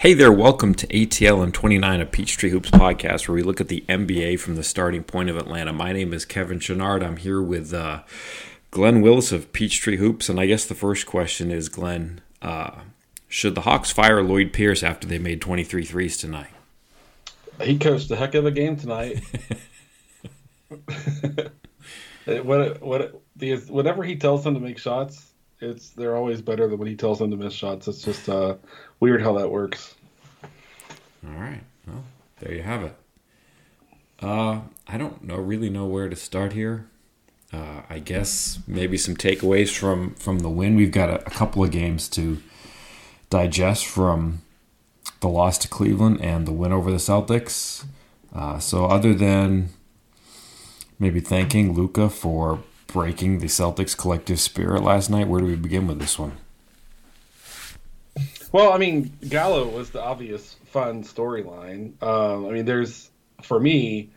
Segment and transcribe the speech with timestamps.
[0.00, 3.66] Hey there, welcome to ATL and 29, a Peachtree Hoops podcast where we look at
[3.66, 5.72] the NBA from the starting point of Atlanta.
[5.72, 7.04] My name is Kevin Chouinard.
[7.04, 8.02] I'm here with uh,
[8.70, 10.28] Glenn Willis of Peachtree Hoops.
[10.28, 12.82] And I guess the first question is Glenn, uh,
[13.26, 16.52] should the Hawks fire Lloyd Pierce after they made 23 threes tonight?
[17.60, 19.20] He coached a heck of a game tonight.
[22.44, 26.78] what, what, the, whenever he tells them to make shots, it's they're always better than
[26.78, 27.88] when he tells them to miss shots.
[27.88, 28.54] It's just uh,
[29.00, 29.94] weird how that works.
[31.26, 31.60] All right.
[31.86, 32.04] Well,
[32.40, 32.94] there you have it.
[34.20, 36.86] Uh, I don't know really know where to start here.
[37.52, 40.76] Uh, I guess maybe some takeaways from from the win.
[40.76, 42.38] We've got a, a couple of games to
[43.30, 44.42] digest from
[45.20, 47.84] the loss to Cleveland and the win over the Celtics.
[48.34, 49.70] Uh, so other than
[50.98, 55.86] maybe thanking Luka for breaking the Celtics collective spirit last night, where do we begin
[55.86, 56.36] with this one?
[58.52, 62.02] Well, I mean, Gallo was the obvious fun storyline.
[62.02, 63.10] Um, I mean, there's
[63.42, 64.10] for me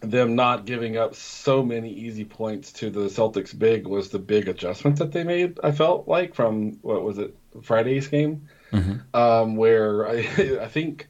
[0.00, 4.48] them not giving up so many easy points to the Celtics big was the big
[4.48, 5.58] adjustment that they made.
[5.62, 9.16] I felt like from what was it Friday's game, mm-hmm.
[9.16, 11.08] um, where I I think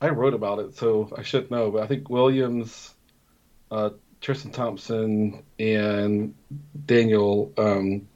[0.00, 2.92] I wrote about it, so I should know, but I think Williams,
[3.70, 6.34] uh, Tristan Thompson, and
[6.86, 8.08] Daniel um,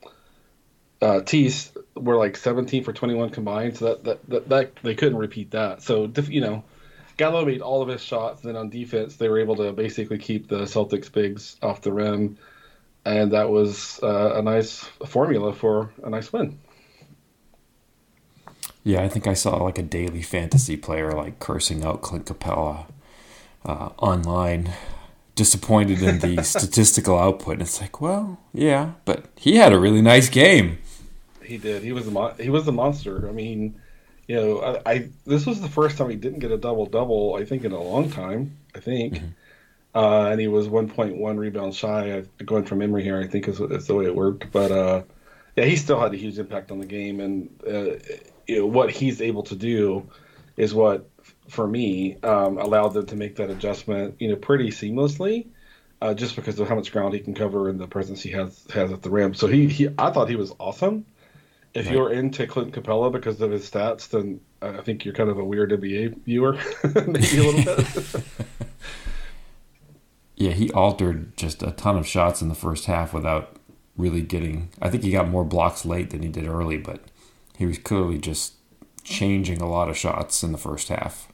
[1.00, 5.18] uh, Theis were like 17 for 21 combined, so that, that that, that they couldn't
[5.18, 5.82] repeat that.
[5.82, 6.64] So you know,
[7.16, 8.42] Gallo made all of his shots.
[8.42, 11.92] And then on defense, they were able to basically keep the Celtics bigs off the
[11.92, 12.38] rim,
[13.04, 16.58] and that was uh, a nice formula for a nice win.
[18.84, 22.86] Yeah, I think I saw like a daily fantasy player like cursing out Clint Capela
[23.64, 24.72] uh, online,
[25.34, 27.54] disappointed in the statistical output.
[27.54, 30.78] And it's like, well, yeah, but he had a really nice game.
[31.46, 31.82] He did.
[31.82, 33.28] He was a mo- he was the monster.
[33.28, 33.80] I mean,
[34.26, 37.36] you know, I, I, this was the first time he didn't get a double double.
[37.40, 38.58] I think in a long time.
[38.74, 39.28] I think, mm-hmm.
[39.98, 42.18] uh, and he was 1.1 rebounds shy.
[42.18, 44.52] I, going from memory here, I think is, is the way it worked.
[44.52, 45.02] But uh,
[45.56, 47.98] yeah, he still had a huge impact on the game, and uh,
[48.46, 50.10] you know, what he's able to do
[50.56, 51.08] is what,
[51.48, 54.16] for me, um, allowed them to make that adjustment.
[54.18, 55.46] You know, pretty seamlessly.
[55.98, 58.66] Uh, just because of how much ground he can cover and the presence he has
[58.74, 59.32] has at the rim.
[59.32, 61.06] So he, he I thought he was awesome.
[61.76, 61.94] If right.
[61.94, 65.44] you're into Clint Capela because of his stats, then I think you're kind of a
[65.44, 66.58] weird NBA viewer,
[67.06, 68.24] maybe a little bit.
[70.36, 73.56] yeah, he altered just a ton of shots in the first half without
[73.94, 74.70] really getting.
[74.80, 77.02] I think he got more blocks late than he did early, but
[77.58, 78.54] he was clearly just
[79.04, 81.30] changing a lot of shots in the first half.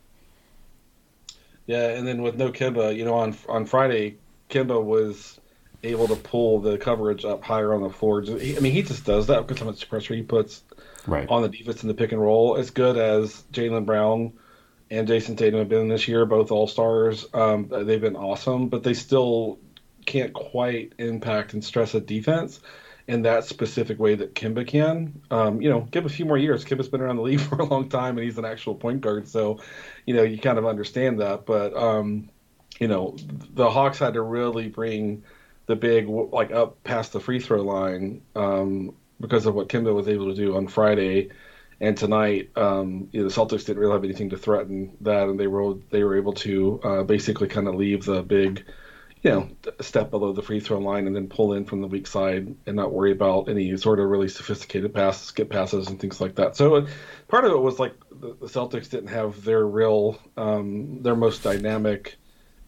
[1.67, 4.17] Yeah, and then with no Kemba, you know, on on Friday,
[4.51, 5.39] Kemba was
[5.83, 8.23] able to pull the coverage up higher on the floor.
[8.27, 10.63] I mean, he just does that because how much pressure he puts
[11.07, 11.29] right.
[11.29, 12.57] on the defense in the pick and roll.
[12.57, 14.33] As good as Jaylen Brown
[14.91, 18.83] and Jayson Tatum have been this year, both All Stars, um, they've been awesome, but
[18.83, 19.59] they still
[20.07, 22.61] can't quite impact and stress a defense
[23.09, 25.21] in that specific way that Kemba can.
[25.31, 26.65] Um, you know, give a few more years.
[26.65, 29.29] Kemba's been around the league for a long time, and he's an actual point guard,
[29.29, 29.61] so
[30.07, 31.47] you know you kind of understand that.
[31.47, 32.31] But um,
[32.79, 33.17] you know,
[33.55, 35.25] the Hawks had to really bring
[35.67, 40.09] the big like up past the free throw line um, because of what Kemba was
[40.09, 41.31] able to do on Friday.
[41.81, 45.39] And tonight, um, you know, the Celtics didn't really have anything to threaten that, and
[45.39, 48.65] they were they were able to uh, basically kind of leave the big,
[49.23, 49.49] you know,
[49.81, 52.77] step below the free throw line and then pull in from the weak side and
[52.77, 56.55] not worry about any sort of really sophisticated passes, skip passes, and things like that.
[56.55, 56.87] So
[57.27, 62.17] part of it was like the Celtics didn't have their real, um, their most dynamic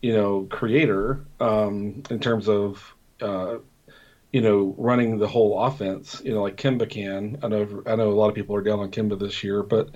[0.05, 3.57] you know, creator um, in terms of, uh,
[4.35, 6.21] you know, running the whole offense.
[6.23, 7.39] You know, like Kemba can.
[7.43, 9.95] I know I know a lot of people are down on Kemba this year, but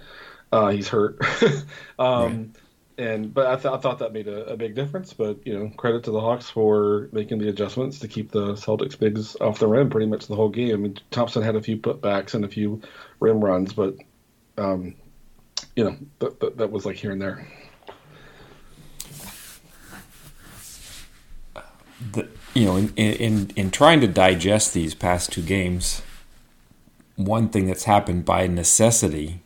[0.50, 1.20] uh, he's hurt.
[1.98, 2.48] um, right.
[2.96, 5.12] And but I, th- I thought that made a, a, big difference.
[5.12, 8.98] But you know, credit to the Hawks for making the adjustments to keep the Celtics
[8.98, 10.72] bigs off the rim pretty much the whole game.
[10.72, 12.80] I mean, Thompson had a few putbacks and a few
[13.20, 13.94] rim runs, but
[14.56, 14.94] um,
[15.76, 17.46] you know, that, that, that was like here and there.
[22.00, 26.02] The, you know, in, in in trying to digest these past two games,
[27.16, 29.42] one thing that's happened by necessity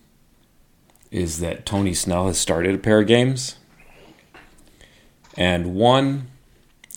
[1.11, 3.57] is that Tony Snell has started a pair of games,
[5.37, 6.29] and one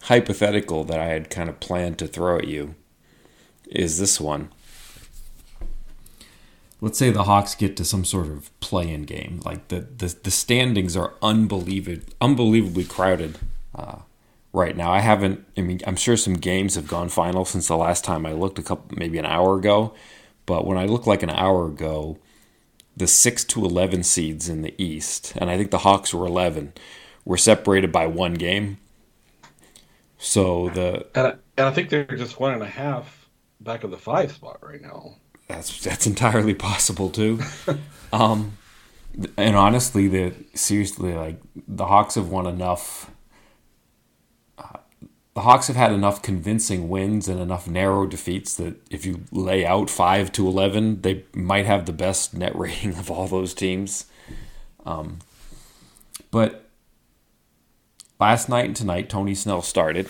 [0.03, 2.75] hypothetical that I had kind of planned to throw at you
[3.67, 4.49] is this one.
[6.81, 10.31] Let's say the Hawks get to some sort of play-in game, like the the, the
[10.31, 13.39] standings are unbelievably unbelievably crowded.
[13.73, 13.99] Uh,
[14.55, 14.91] right now.
[14.91, 15.45] I haven't.
[15.57, 18.57] I mean, I'm sure some games have gone final since the last time I looked,
[18.57, 19.93] a couple, maybe an hour ago.
[20.45, 22.17] But when I look like an hour ago,
[22.95, 26.73] the six to eleven seeds in the East, and I think the Hawks were eleven,
[27.25, 28.77] were separated by one game.
[30.17, 33.27] So the and I, and I think they're just one and a half
[33.59, 35.15] back of the five spot right now.
[35.47, 37.39] That's that's entirely possible too.
[38.13, 38.57] um,
[39.37, 43.11] and honestly, the seriously like the Hawks have won enough.
[45.35, 49.65] The Hawks have had enough convincing wins and enough narrow defeats that if you lay
[49.65, 54.05] out five to eleven, they might have the best net rating of all those teams.
[54.85, 55.19] Um,
[56.31, 56.69] but
[58.17, 60.07] last night and tonight, Tony Snell started,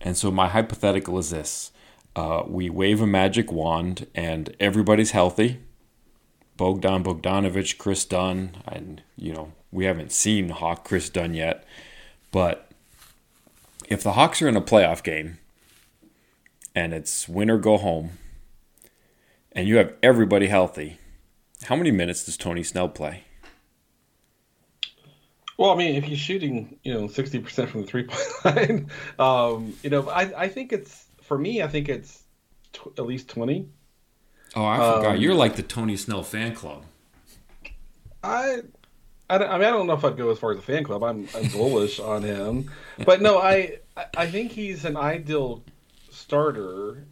[0.00, 1.70] and so my hypothetical is this:
[2.16, 5.60] uh, we wave a magic wand and everybody's healthy.
[6.56, 11.66] Bogdan Bogdanovich, Kris Dunn, and you know we haven't seen Hawk Kris Dunn yet,
[12.32, 12.65] but
[13.88, 15.38] if the Hawks are in a playoff game
[16.74, 18.12] and it's win or go home,
[19.52, 20.98] and you have everybody healthy,
[21.64, 23.24] how many minutes does Tony Snell play?
[25.58, 28.90] Well, I mean, if he's shooting, you know, sixty percent from the three point line,
[29.18, 32.24] um, you know, I, I think it's for me, I think it's
[32.72, 33.68] t- at least twenty.
[34.54, 35.06] Oh, I forgot.
[35.06, 36.84] Um, You're like the Tony Snell fan club.
[38.22, 38.62] I,
[39.28, 41.02] I, I, mean, I don't know if I'd go as far as a fan club.
[41.02, 42.70] I'm, I'm bullish on him,
[43.04, 43.78] but no, I,
[44.16, 45.64] I think he's an ideal
[46.10, 47.04] starter,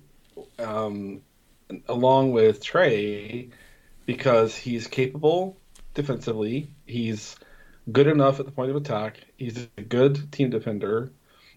[0.59, 1.23] um,
[1.89, 3.51] along with Trae,
[4.07, 5.57] because he's capable
[5.95, 6.69] defensively.
[6.87, 7.37] He's
[7.91, 9.21] good enough at the point of attack.
[9.37, 11.11] He's a good team defender.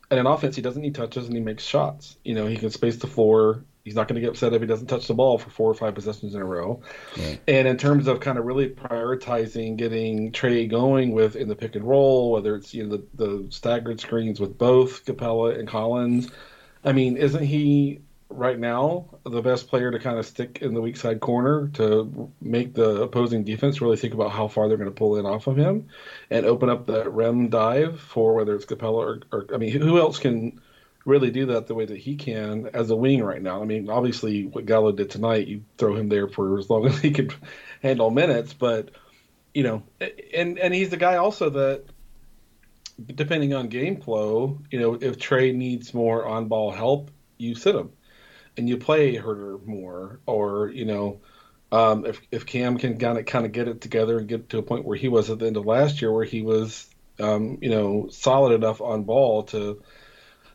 [0.09, 2.15] And in offense, he doesn't need touches and he makes shots.
[2.23, 3.63] You know, he can space the floor.
[3.87, 5.73] He's not going to get upset if he doesn't touch the ball for four or
[5.73, 6.81] five possessions in a row.
[7.17, 7.39] Right.
[7.47, 11.77] And in terms of kind of really prioritizing getting Trae going with in the pick
[11.77, 16.29] and roll, whether it's you know the, the staggered screens with both Capela and Collins,
[16.83, 20.81] I mean, isn't he right now the best player to kind of stick in the
[20.81, 24.89] weak side corner to make the opposing defense really think about how far they're going
[24.89, 25.87] to pull in off of him
[26.29, 29.97] and open up that rim dive for whether it's Capela or, or I mean, who
[29.97, 30.59] else can
[31.07, 33.61] really do that the way that he can as a wing right now.
[33.61, 36.99] I mean, obviously, what Gallo did tonight, you throw him there for as long as
[36.99, 37.31] he can
[37.81, 38.91] handle minutes, but
[39.53, 39.83] you know,
[40.33, 41.85] and and he's the guy also that,
[43.07, 47.73] depending on game flow, you know, if Trae needs more on ball help, you sit
[47.73, 47.91] him,
[48.57, 51.21] and you play Huerter more, or you know.
[51.69, 54.57] Um, if if Cam can kind of kind of get it together and get to
[54.57, 56.87] a point where he was at the end of last year, where he was,
[57.19, 59.81] um, you know, solid enough on ball to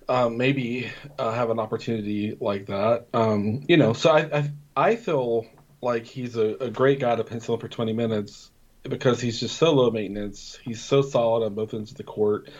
[0.08, 3.06] um, maybe uh, have an opportunity like that.
[3.14, 5.46] Um, you know, so I, I, I feel
[5.80, 8.50] like he's a, a, great guy to pencil for 20 minutes
[8.84, 10.58] because he's just so low maintenance.
[10.62, 12.50] He's so solid on both ends of the court.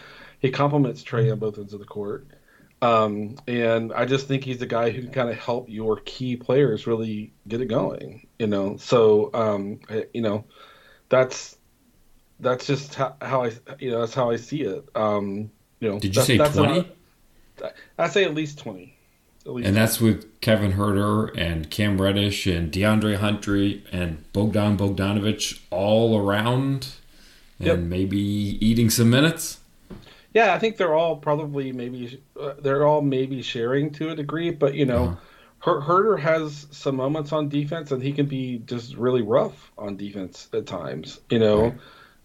[0.41, 2.27] He complements Trae on both ends of the court.
[2.83, 6.37] Um, and I just think he's a guy who can kind of help your key
[6.37, 8.27] players really get it going.
[8.41, 9.81] You know, so um,
[10.13, 10.45] you know,
[11.09, 11.57] that's
[12.41, 14.85] that's just how, how, I you know that's how I see it.
[14.97, 16.91] Um, you know, did you say twenty?
[17.99, 18.97] I say at least twenty.
[19.45, 19.87] At least and 20.
[19.87, 26.95] that's with Kevin Huerter and Cam Reddish and DeAndre Hunter and Bogdan Bogdanovich all around,
[27.59, 27.79] and yep.
[27.79, 29.59] maybe eating some minutes.
[30.35, 34.51] Yeah, I think they're all probably maybe uh, they're all maybe sharing to a degree,
[34.51, 35.05] but you know.
[35.05, 35.17] Uh-huh.
[35.63, 40.49] Huerter has some moments on defense, and he can be just really rough on defense
[40.53, 41.21] at times.
[41.31, 41.75] You know,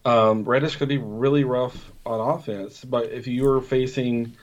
[0.06, 0.29] right.
[0.29, 4.36] um, Reddish could be really rough on offense, but if you are facing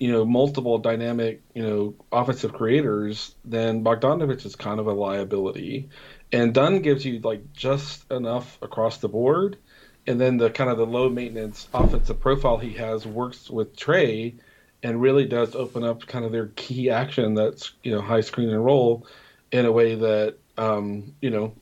[0.00, 5.90] you know, multiple dynamic, you know, offensive creators, then Bogdanovich is kind of a liability.
[6.32, 9.58] And Dunn gives you like just enough across the board.
[10.06, 14.34] And then the kind of the low maintenance offensive profile he has works with Trae,
[14.82, 18.48] and really does open up kind of their key action that's, you know, high screen
[18.48, 19.06] and roll
[19.52, 21.52] in a way that, um, you know,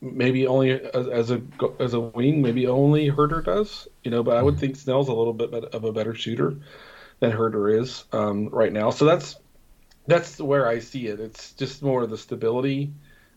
[0.00, 1.42] maybe only as, as, a
[1.80, 4.60] as a wing, maybe only Huerter does, you know, but I would mm-hmm.
[4.60, 6.56] think Snell's a little bit of a better shooter
[7.22, 8.90] than Huerter is um, right now.
[8.90, 9.36] So that's
[10.08, 11.20] that's where I see it.
[11.20, 12.92] It's just more of the stability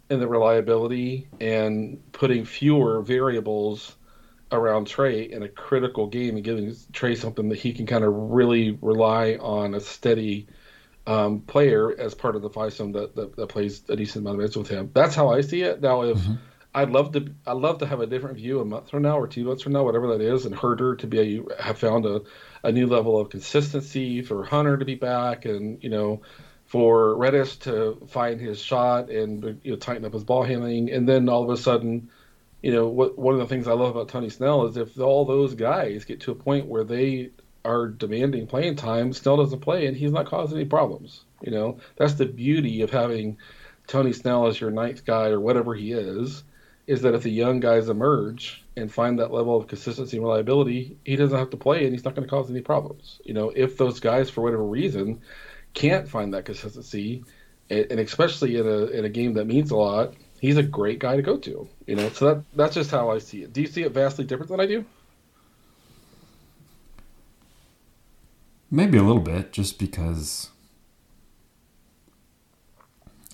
[0.09, 3.95] and the reliability and putting fewer variables
[4.51, 8.11] around Trae in a critical game and giving Trae something that he can kind of
[8.15, 10.47] really rely on a steady
[11.05, 14.39] um, player as part of the five that, that, that plays a decent amount of
[14.39, 14.89] minutes with him.
[14.95, 15.81] That's how I see it.
[15.81, 16.33] Now, if mm-hmm.
[16.75, 19.27] I'd love to, I'd love to have a different view a month from now or
[19.27, 22.21] two months from now, whatever that is, and Huerter to be a, have found a
[22.65, 26.21] a new level of consistency for Hunter to be back, and you know,
[26.65, 31.07] for Reddish to find his shot and you know tighten up his ball handling, and
[31.07, 32.09] then all of a sudden,
[32.63, 35.25] you know, what one of the things I love about Tony Snell is if all
[35.25, 37.29] those guys get to a point where they
[37.63, 41.23] are demanding playing time, Snell doesn't play, and he's not causing any problems.
[41.43, 43.37] You know, that's the beauty of having
[43.85, 46.43] Tony Snell as your ninth guy or whatever he is
[46.87, 50.97] is that if the young guys emerge and find that level of consistency and reliability,
[51.05, 53.21] he doesn't have to play and he's not going to cause any problems.
[53.23, 55.21] You know, if those guys, for whatever reason,
[55.73, 57.23] can't find that consistency,
[57.69, 61.15] and especially in a in a game that means a lot, he's a great guy
[61.15, 61.67] to go to.
[61.87, 63.53] You know, so that that's just how I see it.
[63.53, 64.85] Do you see it vastly different than I do?
[68.71, 70.49] Maybe a little bit, just because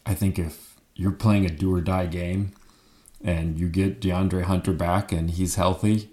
[0.05, 2.51] I think if you're playing a do or die game
[3.23, 6.09] and you get DeAndre Hunter back and he's healthy,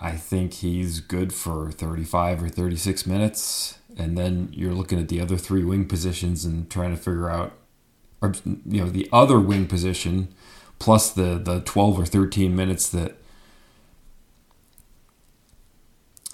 [0.00, 3.78] I think he's good for 35 or 36 minutes.
[3.96, 7.52] And then you're looking at the other three wing positions and trying to figure out,
[8.20, 10.28] or, you know, the other wing position
[10.78, 13.16] plus the, the 12 or 13 minutes that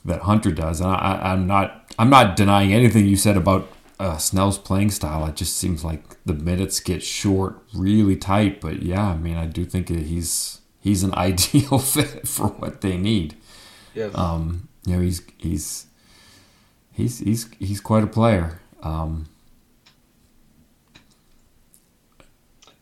[0.04, 0.80] that Hunter does.
[0.80, 3.68] And I, I'm not I'm not denying anything you said about
[4.00, 5.26] uh, Snell's playing style.
[5.26, 8.60] It just seems like the minutes get short, really tight.
[8.60, 12.96] But yeah, I mean, I do think he's he's an ideal fit for what they
[12.96, 13.36] need.
[13.94, 14.14] Yes.
[14.14, 15.86] Um, you know, he's he's
[16.92, 18.60] he's he's he's quite a player.
[18.82, 19.28] Um,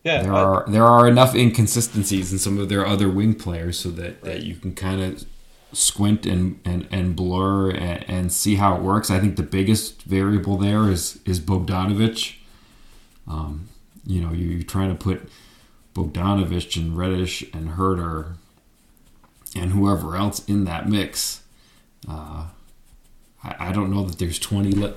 [0.05, 3.77] yeah, there I, are there are enough inconsistencies in some of their other wing players
[3.81, 5.27] so that, that you can kind of
[5.73, 9.11] squint and, and, and blur and, and, see how it works.
[9.11, 12.37] I think the biggest variable there is is Bogdanovich.
[13.27, 13.69] Um,
[14.07, 15.29] you know, you're trying to put
[15.95, 18.35] Bogdanovich and Reddish and Huerter
[19.55, 21.43] and whoever else in that mix.
[22.09, 22.47] Uh,
[23.45, 24.95] I, I, don't know that there's 20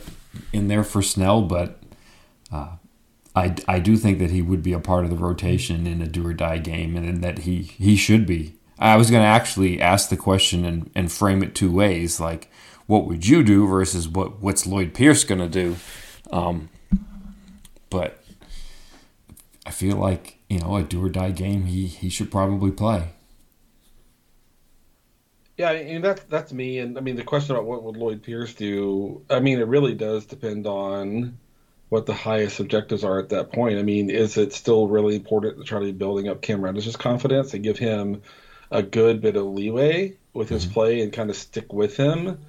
[0.53, 1.79] in there for Snell, but
[2.51, 2.75] uh,
[3.35, 6.07] I, I do think that he would be a part of the rotation in a
[6.07, 9.79] do or die game and that he, he should be I was going to actually
[9.79, 12.49] ask the question and, and frame it two ways, like
[12.87, 15.77] what would you do versus what what's Lloyd Pierce going to do.
[16.31, 16.69] Um,
[17.89, 18.23] but
[19.65, 23.09] I feel like you know a do or die game, he he should probably play.
[25.57, 28.23] Yeah, I mean that's that's me, and I mean the question about what would Lloyd
[28.23, 29.23] Pierce do.
[29.29, 31.37] I mean it really does depend on
[31.89, 33.77] what the highest objectives are at that point.
[33.77, 36.95] I mean, is it still really important to try to be building up Cam Reddish's
[36.95, 38.21] confidence and give him
[38.71, 40.73] a good bit of leeway with his mm-hmm.
[40.73, 42.39] play and kind of stick with him,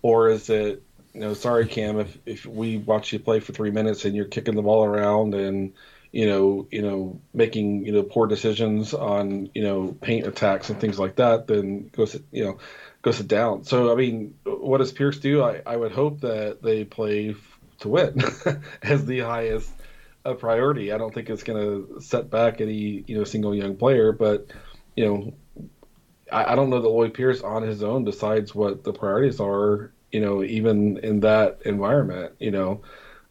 [0.00, 3.70] or is it you know sorry Cam if if we watch you play for three
[3.70, 5.74] minutes and you're kicking the ball around and
[6.10, 10.80] you know you know making you know poor decisions on you know paint attacks and
[10.80, 12.58] things like that, then go sit you know
[13.02, 13.64] go sit down.
[13.64, 15.42] So I mean, what does Pierce do?
[15.42, 17.34] I I would hope that they play
[17.80, 18.22] to win
[18.82, 19.70] as the highest
[20.24, 20.92] a priority.
[20.92, 24.46] I don't think it's going to set back any you know single young player, but
[24.96, 25.32] you know
[26.32, 29.92] I, I don't know that Lloyd Pierce on his own decides what the priorities are.
[30.10, 32.82] You know, even in that environment, you know,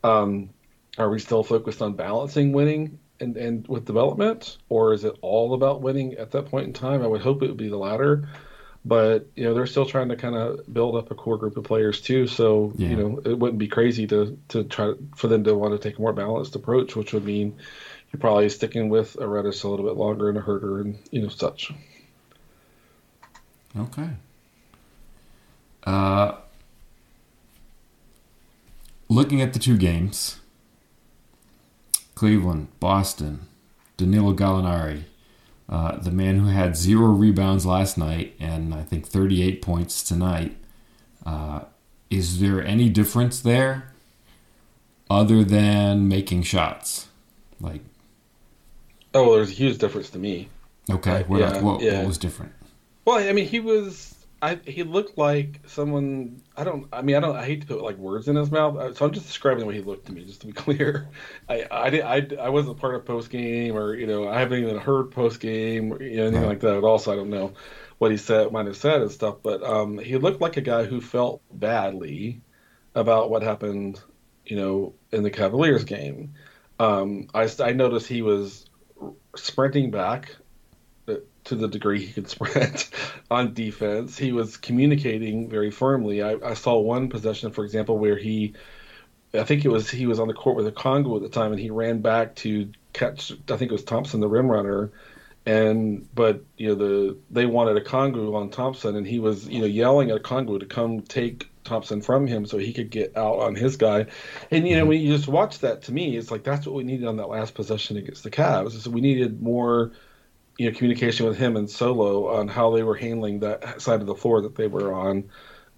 [0.03, 0.49] um,
[0.97, 5.53] are we still focused on balancing winning and, and with development, or is it all
[5.53, 7.03] about winning at that point in time?
[7.03, 8.27] I would hope it would be the latter,
[8.83, 11.63] but you know they're still trying to kind of build up a core group of
[11.63, 12.25] players too.
[12.25, 12.89] So yeah.
[12.89, 15.99] you know it wouldn't be crazy to to try for them to want to take
[15.99, 17.57] a more balanced approach, which would mean
[18.11, 21.21] you're probably sticking with a Reddish a little bit longer and a Huerter and you
[21.21, 21.71] know such.
[23.77, 24.09] Okay.
[25.83, 26.35] Uh,
[29.09, 30.39] looking at the two games
[32.15, 33.47] Cleveland, Boston,
[33.97, 35.03] Danilo Gallinari,
[35.67, 40.57] uh, the man who had zero rebounds last night and I think 38 points tonight.
[41.25, 41.61] Uh,
[42.09, 43.93] is there any difference there
[45.09, 47.07] other than making shots?
[47.59, 47.81] Like,
[49.13, 50.49] oh, well, there's a huge difference to me.
[50.89, 51.99] Okay, what, yeah, what, yeah.
[51.99, 52.53] what was different?
[53.05, 54.15] Well, I mean, he was.
[54.43, 56.41] I he looked like someone.
[56.57, 56.87] I don't.
[56.91, 57.35] I mean, I don't.
[57.35, 59.65] I hate to put like words in his mouth, uh, so I'm just describing the
[59.67, 61.07] way he looked to me, just to be clear.
[61.47, 64.63] I I did, I, I wasn't part of post game, or you know, I haven't
[64.63, 66.97] even heard post game, or you know, anything like that at all.
[66.97, 67.53] So I don't know
[67.99, 69.37] what he said, might have said and stuff.
[69.43, 72.41] But um, he looked like a guy who felt badly
[72.95, 74.01] about what happened,
[74.43, 76.33] you know, in the Cavaliers game.
[76.79, 78.65] Um, I I noticed he was
[79.35, 80.35] sprinting back
[81.07, 81.15] uh,
[81.45, 82.89] to the degree he could sprint
[83.29, 84.17] on defense.
[84.17, 86.21] He was communicating very firmly.
[86.21, 88.53] I, I, saw one possession, for example, where he,
[89.33, 91.59] I think it was he was on the court with Okongwu at the time, and
[91.59, 93.31] he ran back to catch.
[93.31, 94.91] I think it was Thompson, the rim runner,
[95.45, 99.67] and but you know the they wanted Okongwu on Thompson, and he was you know
[99.67, 103.55] yelling at Okongwu to come take Thompson from him so he could get out on
[103.55, 104.07] his guy.
[104.51, 106.83] And you know when you just watch that, to me, it's like that's what we
[106.83, 108.75] needed on that last possession against the Cavs.
[108.75, 109.93] Is we needed more
[110.57, 114.07] you know communication with him and Solo on how they were handling that side of
[114.07, 115.29] the floor that they were on.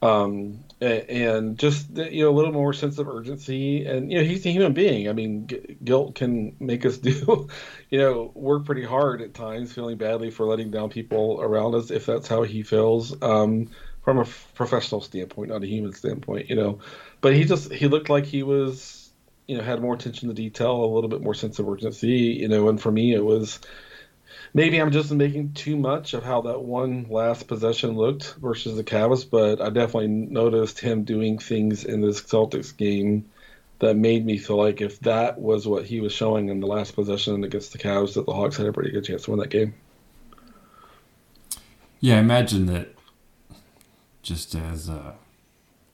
[0.01, 4.45] Um, and just you know a little more sense of urgency and you know he's
[4.45, 7.47] a human being i mean g- guilt can make us do
[7.89, 11.89] you know work pretty hard at times feeling badly for letting down people around us
[11.89, 13.69] if that's how he feels um,
[14.03, 16.79] from a professional standpoint not a human standpoint you know
[17.21, 19.11] but he just he looked like he was
[19.47, 22.47] you know had more attention to detail a little bit more sense of urgency you
[22.47, 23.59] know and for me it was
[24.53, 28.83] maybe I'm just making too much of how that one last possession looked versus the
[28.83, 33.25] Cavs, but I definitely noticed him doing things in this Celtics game
[33.79, 36.95] that made me feel like if that was what he was showing in the last
[36.95, 39.49] possession against the Cavs, that the Hawks had a pretty good chance to win that
[39.49, 39.73] game.
[41.99, 42.92] Yeah, imagine that
[44.23, 45.13] just as a,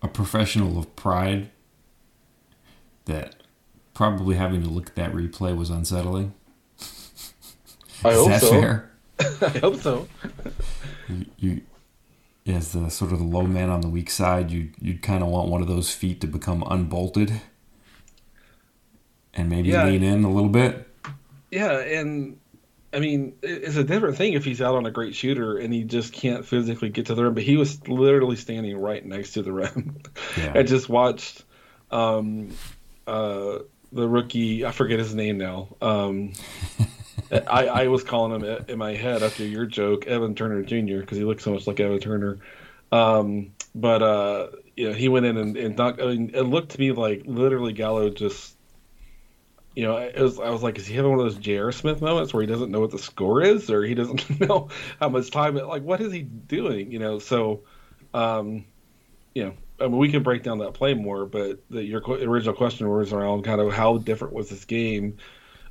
[0.02, 1.50] a professional of pride,
[3.06, 3.36] that
[3.94, 6.34] probably having to look at that replay was unsettling.
[8.06, 8.50] I Is hope that so.
[8.62, 8.92] fair?
[9.42, 10.08] I hope so.
[11.10, 11.62] You, you,
[12.46, 15.30] as the sort of the low man on the weak side, you you'd kind of
[15.30, 17.42] want one of those feet to become unbolted,
[19.34, 19.86] and maybe Yeah.
[19.86, 20.88] lean in a little bit.
[21.52, 22.40] Yeah, and
[22.92, 25.84] I mean, it's a different thing if he's out on a great shooter and he
[25.84, 27.36] just can't physically get to the rim.
[27.36, 30.02] But he was literally standing right next to the rim.
[30.38, 30.54] Yeah.
[30.56, 31.44] I just watched
[31.92, 32.50] um,
[33.06, 33.60] uh,
[33.92, 34.66] the rookie.
[34.66, 35.68] I forget his name now.
[35.82, 36.34] Um,
[37.32, 41.00] I, I was calling him in my head after your joke, Evan Turner Jr.
[41.00, 42.40] because he looks so much like Evan Turner.
[42.92, 46.02] Um, but uh, you know, he went in and, and knocked.
[46.02, 48.56] I mean, it looked to me like literally Gallo just
[49.76, 51.72] you know, it was, I was like, is he having one of those J.R.
[51.72, 55.10] Smith moments where he doesn't know what the score is, or he doesn't know how
[55.10, 55.56] much time?
[55.56, 56.92] Like, what is he doing?
[56.92, 57.62] You know, so,
[58.14, 58.66] um,
[59.36, 62.56] you know, I mean, we can break down that play more, but the, your original
[62.56, 65.18] question was around kind of how different was this game.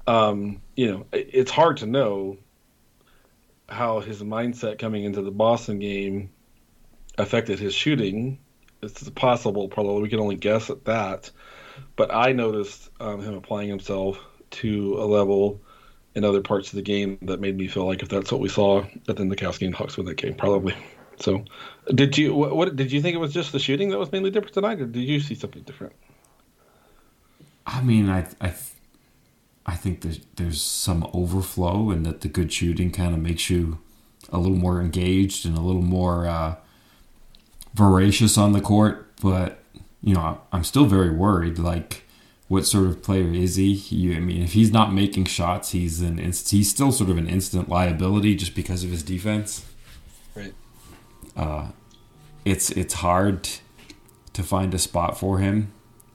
[0.07, 2.39] Um, you know, it, it's hard to know
[3.69, 6.31] how his mindset coming into the Boston game
[7.19, 8.39] affected his shooting.
[8.81, 11.31] It's possible, probably we can only guess at that
[11.97, 14.19] but I noticed um, him applying himself
[14.51, 15.61] to a level
[16.15, 18.49] in other parts of the game that made me feel like if that's what we
[18.49, 20.75] saw, that then the Cavs game Hawks win that game probably.
[21.21, 21.45] So,
[21.95, 24.31] did you what, what did you think it was just the shooting that was mainly
[24.31, 25.95] different tonight, or did you see something different?
[27.67, 28.55] I mean, I I
[29.67, 33.79] I think there's there's some overflow, and that the good shooting kind of makes you
[34.31, 36.57] a little more engaged and a little more uh,
[37.75, 39.13] voracious on the court.
[39.21, 39.63] But
[40.03, 41.59] you know, I'm still very worried.
[41.59, 42.05] Like,
[42.49, 43.75] what sort of player is he?
[43.75, 47.19] he I mean, if he's not making shots, he's an inst- he's still sort of
[47.19, 49.67] an instant liability just because of his defense.
[50.35, 50.55] Right.
[51.37, 51.69] Uh,
[52.45, 53.49] it's it's hard
[54.33, 55.73] to find a spot for him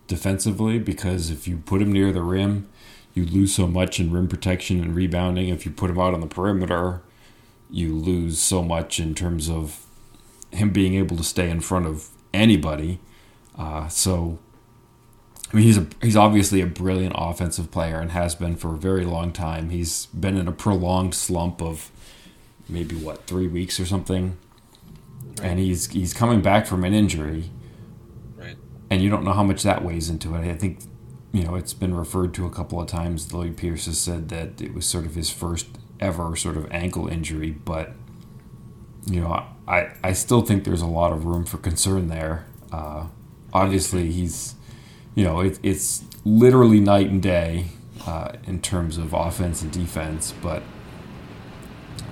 [0.08, 2.68] defensively because if you put him near the rim,
[3.14, 5.50] you lose so much in rim protection and rebounding.
[5.50, 7.02] If you put him out on the perimeter,
[7.70, 9.86] you lose so much in terms of
[10.52, 13.00] him being able to stay in front of anybody.
[13.58, 14.40] Uh, so,
[15.52, 18.78] I mean, he's a, he's obviously a brilliant offensive player and has been for a
[18.78, 19.70] very long time.
[19.70, 21.92] He's been in a prolonged slump of
[22.68, 24.38] maybe what three weeks or something,
[25.42, 27.52] and he's he's coming back from an injury,
[28.38, 28.58] Right.
[28.90, 30.50] and you don't know how much that weighs into it.
[30.50, 30.80] I think
[31.32, 33.32] you know it's been referred to a couple of times.
[33.34, 35.68] Lloyd Pierce has said that it was sort of his first
[36.00, 37.92] ever sort of ankle injury, but
[39.06, 42.46] you know I I still think there's a lot of room for concern there.
[42.72, 43.08] Uh,
[43.54, 44.56] obviously, he's
[45.16, 47.68] you know it, it's literally night and day
[48.06, 50.64] uh, in terms of offense and defense, but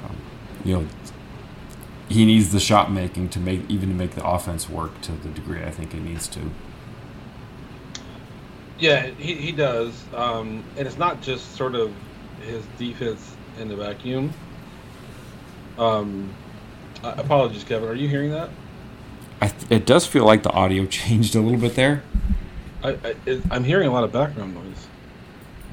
[0.04, 0.16] um,
[0.64, 0.88] you know
[2.10, 5.30] he needs the shot making to make even to make the offense work to the
[5.30, 6.52] degree I think it needs to.
[8.80, 10.04] Yeah, he, he does.
[10.14, 11.94] Um, and it's not just sort of
[12.42, 14.34] his defense in the vacuum.
[15.78, 16.34] Um,
[17.04, 17.88] uh, apologies, Kevin.
[17.88, 18.50] Are you hearing that?
[19.42, 22.04] I th- it does feel like the audio changed a little bit there.
[22.84, 24.88] I, I I'm hearing a lot of background noise.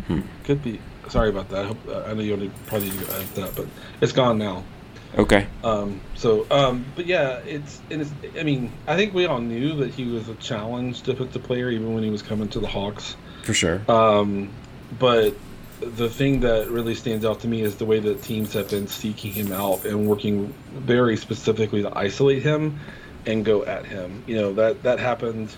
[0.06, 0.20] Hmm.
[0.44, 0.80] Could be.
[1.08, 1.64] Sorry about that.
[1.64, 3.66] I, hope, I know you only probably need to edit that, but
[4.00, 4.64] it's gone now.
[5.16, 5.46] Okay.
[5.64, 8.12] Um, so, um, but yeah, it's and it's.
[8.38, 11.38] I mean, I think we all knew that he was a challenge to put the
[11.38, 13.16] player, even when he was coming to the Hawks.
[13.44, 13.80] For sure.
[13.90, 14.50] Um,
[14.98, 15.34] but
[15.80, 18.88] the thing that really stands out to me is the way that teams have been
[18.88, 22.78] seeking him out and working very specifically to isolate him
[23.28, 24.24] and go at him.
[24.26, 25.54] You know that that happened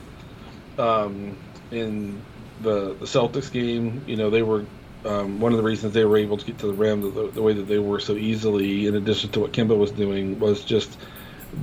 [0.76, 1.36] um,
[1.70, 2.20] in
[2.60, 4.02] the the Celtics game.
[4.06, 4.66] You know they were
[5.04, 7.42] um, one of the reasons they were able to get to the rim the, the
[7.42, 8.86] way that they were so easily.
[8.86, 10.98] In addition to what Kemba was doing, was just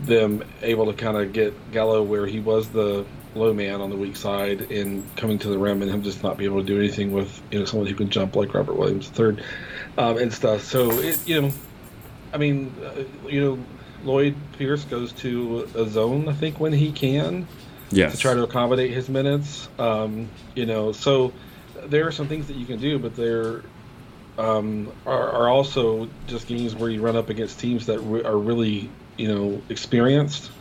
[0.03, 3.95] them able to kind of get Gallo where he was the low man on the
[3.95, 6.79] weak side and coming to the rim and him just not be able to do
[6.79, 9.37] anything with you know someone who can jump like Robert Williams III
[9.97, 10.63] um, and stuff.
[10.63, 11.51] So it you know,
[12.33, 13.59] I mean, uh, you know,
[14.03, 17.47] Lloyd Pierce goes to a zone I think when he can.
[17.89, 18.13] yes.
[18.13, 19.67] to try to accommodate his minutes.
[19.79, 21.33] Um, you know, so
[21.85, 23.61] there are some things that you can do, but there
[24.37, 28.37] um, are, are, also just games where you run up against teams that re- are
[28.37, 30.51] really, you know, experienced,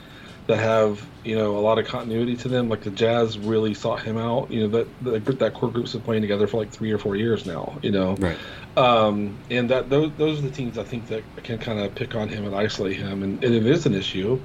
[0.47, 2.69] that have you know a lot of continuity to them.
[2.69, 4.51] Like the Jazz really sought him out.
[4.51, 7.17] You know that that, that core group's been playing together for like three or four
[7.17, 7.79] years now.
[7.83, 8.39] You know, right.
[8.77, 12.15] Um, and that those those are the teams I think that can kind of pick
[12.15, 14.41] on him and isolate him, and, and it is an issue.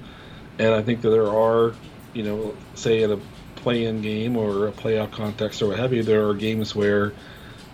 [0.59, 1.73] And I think that there are,
[2.13, 3.19] you know, say in a
[3.55, 7.13] play-in game or a playoff context or what have you, there are games where,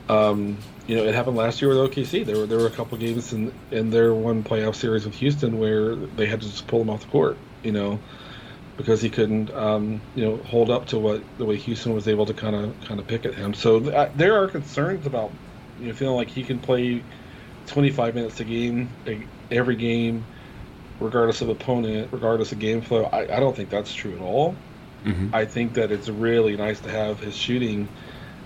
[0.09, 2.25] um, you know, it happened last year with OKC.
[2.25, 5.59] There were there were a couple games in in their one playoff series with Houston
[5.59, 7.37] where they had to just pull them off the court.
[7.67, 7.99] You know,
[8.77, 12.25] because he couldn't, um, you know, hold up to what the way Houston was able
[12.25, 13.53] to kind of kind of pick at him.
[13.53, 15.31] So th- there are concerns about
[15.81, 17.03] you know feeling like he can play
[17.67, 18.89] 25 minutes a game
[19.51, 20.23] every game,
[20.99, 23.03] regardless of opponent, regardless of game flow.
[23.05, 24.55] I, I don't think that's true at all.
[25.03, 25.33] Mm-hmm.
[25.33, 27.87] I think that it's really nice to have his shooting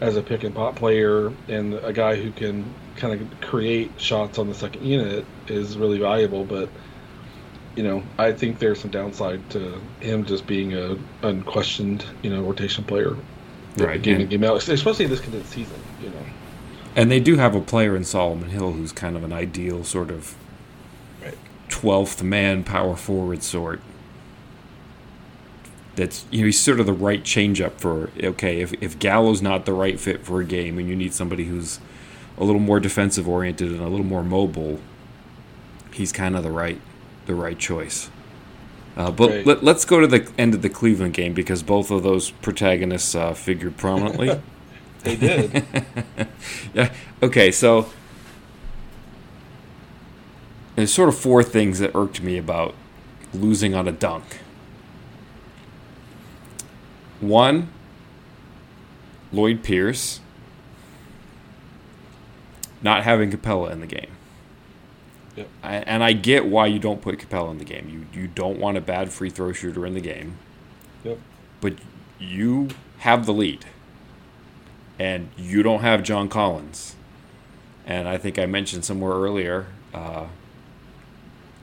[0.02, 4.40] as a pick and pop player and a guy who can kind of create shots
[4.40, 6.44] on the second unit is really valuable.
[6.44, 6.70] But
[7.76, 12.42] you know, I think there's some downside to him just being a unquestioned, you know,
[12.42, 13.16] rotation player,
[13.78, 14.02] right?
[14.02, 16.26] Game in game out, especially in this condensed season, you know.
[16.96, 20.12] And they do have a player in Solomon Hill who's kind of an ideal sort
[20.12, 20.36] of
[21.70, 23.82] twelfth man power forward sort.
[25.96, 29.66] That's you know he's sort of the right changeup for okay if if Gallo's not
[29.66, 31.80] the right fit for a game and you need somebody who's
[32.38, 34.80] a little more defensive oriented and a little more mobile,
[35.94, 36.82] he's kind of the right
[37.26, 38.10] the right choice.
[38.98, 39.64] Uh, but right.
[39.64, 43.16] let, us go to the end of the Cleveland game because both of those protagonists
[43.16, 44.42] uh, figured prominently.
[45.04, 45.66] they did.
[46.74, 46.94] yeah.
[47.24, 47.52] Okay.
[47.52, 47.90] So
[50.76, 52.76] there's sort of four things that irked me about
[53.34, 54.40] losing on a dunk.
[57.22, 57.70] One,
[59.32, 60.20] Lloyd Pierce
[62.82, 64.12] not having Capela in the game.
[65.36, 65.48] Yep.
[65.64, 67.90] I, and I get why you don't put Capela in the game.
[67.90, 70.38] You you don't want a bad free throw shooter in the game.
[71.04, 71.20] Yep.
[71.62, 71.76] But
[72.20, 73.66] you have the lead.
[75.00, 76.96] And you don't have John Collins.
[77.88, 79.66] And I think I mentioned somewhere earlier,
[79.96, 80.28] uh,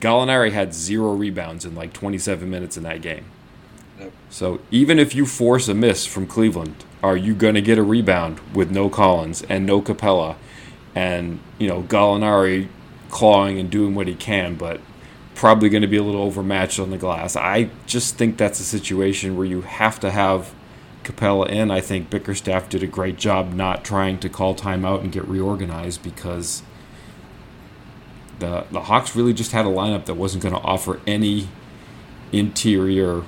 [0.01, 3.25] Gallinari had zero rebounds in like 27 minutes in that game.
[3.97, 4.11] Yep.
[4.29, 7.83] So even if you force a miss from Cleveland, are you going to get a
[7.83, 10.35] rebound with no Collins and no Capela?
[10.95, 12.67] and you know Gallinari
[13.09, 14.79] clawing and doing what he can, but
[15.35, 17.35] probably going to be a little overmatched on the glass.
[17.35, 20.53] I just think that's a situation where you have to have
[21.03, 21.71] Capela in.
[21.71, 26.03] I think Bickerstaff did a great job not trying to call timeout and get reorganized
[26.03, 26.61] because
[28.39, 31.49] the the Hawks really just had a lineup that wasn't going to offer any
[32.31, 33.23] interior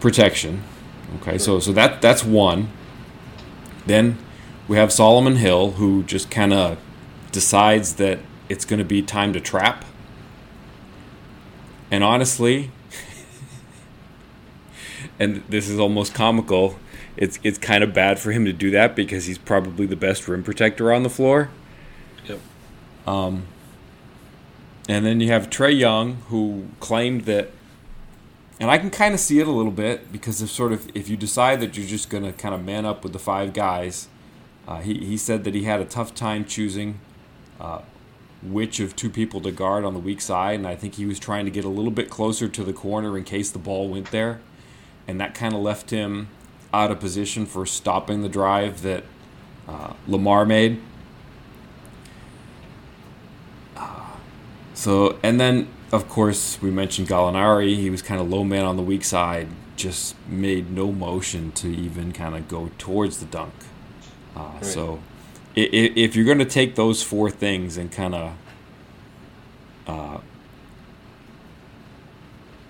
[0.00, 0.62] protection.
[1.20, 2.68] Okay, so so that that's one.
[3.86, 4.18] Then
[4.68, 6.78] we have Solomon Hill who just kind of
[7.30, 8.20] decides that
[8.52, 9.82] it's going to be time to trap.
[11.90, 12.70] And honestly,
[15.18, 16.78] and this is almost comical,
[17.16, 20.28] it's it's kind of bad for him to do that because he's probably the best
[20.28, 21.48] rim protector on the floor.
[22.26, 22.40] Yep.
[23.06, 23.44] Um,
[24.86, 27.50] and then you have Trae Young who claimed that
[28.60, 31.08] and I can kind of see it a little bit because if sort of if
[31.08, 34.08] you decide that you're just going to kind of man up with the five guys,
[34.68, 37.00] uh, he he said that he had a tough time choosing
[37.58, 37.80] uh,
[38.42, 41.18] which of two people to guard on the weak side, and I think he was
[41.18, 44.10] trying to get a little bit closer to the corner in case the ball went
[44.10, 44.40] there,
[45.06, 46.28] and that kind of left him
[46.74, 49.04] out of position for stopping the drive that
[49.68, 50.80] uh, Lamar made.
[53.76, 54.16] Uh,
[54.74, 57.76] so, and then of course we mentioned Gallinari.
[57.76, 61.68] He was kind of low man on the weak side, just made no motion to
[61.68, 63.54] even kind of go towards the dunk.
[64.34, 64.64] Uh, right.
[64.64, 65.00] So
[65.54, 68.32] if you're going to take those four things and kind of
[69.86, 70.18] uh,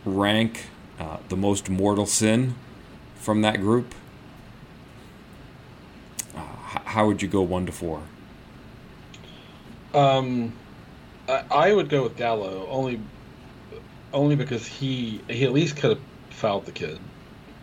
[0.05, 0.67] rank
[0.99, 2.55] uh, the most mortal sin
[3.17, 3.95] from that group,
[6.35, 8.03] uh, how would you go one to four?
[9.95, 10.53] Um,
[11.29, 13.01] I, I would go with Gallo only,
[14.13, 16.99] only because he he at least could have fouled the kid.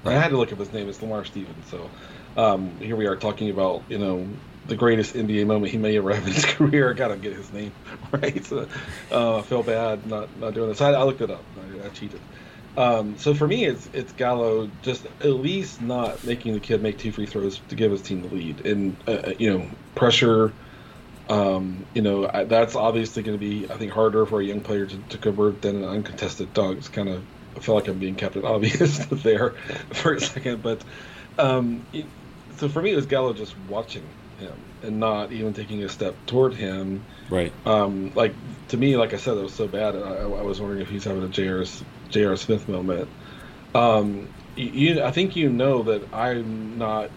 [0.03, 0.15] Right.
[0.15, 0.88] I had to look up his name.
[0.88, 1.69] It's Lamar Stevens.
[1.69, 1.89] So
[2.38, 4.27] um, here we are talking about you know
[4.69, 6.91] the greatest NBA moment he may ever have in his career.
[6.91, 7.71] I gotta get his name
[8.12, 8.43] right.
[8.45, 8.67] So,
[9.12, 10.82] uh, I feel bad not not doing this.
[10.82, 11.43] I, I looked it up.
[11.58, 12.21] I, I cheated.
[12.77, 16.97] Um, so for me, it's it's Gallo just at least not making the kid make
[16.97, 20.53] two free throws to give his team the lead, and uh, uh you know pressure.
[21.29, 24.88] Um, you know that's obviously going to be I think harder for a young player
[24.88, 26.79] to, to convert than an uncontested dunk.
[26.79, 27.23] It's kind of
[27.55, 29.51] I feel like I'm being Captain Obvious there
[29.91, 30.82] for a second, but
[31.38, 32.05] um, it,
[32.58, 34.03] so for me, it was Gallo just watching
[34.39, 37.08] him and not even taking a step toward him.
[37.30, 37.56] Right.
[37.65, 38.38] Um, like
[38.69, 39.95] to me, like I said, it was so bad.
[39.95, 41.65] I, I was wondering if he's having a J.R.
[42.12, 42.36] J.R.
[42.38, 43.12] Smith moment.
[43.75, 47.12] Um, you, I think you know that I'm not.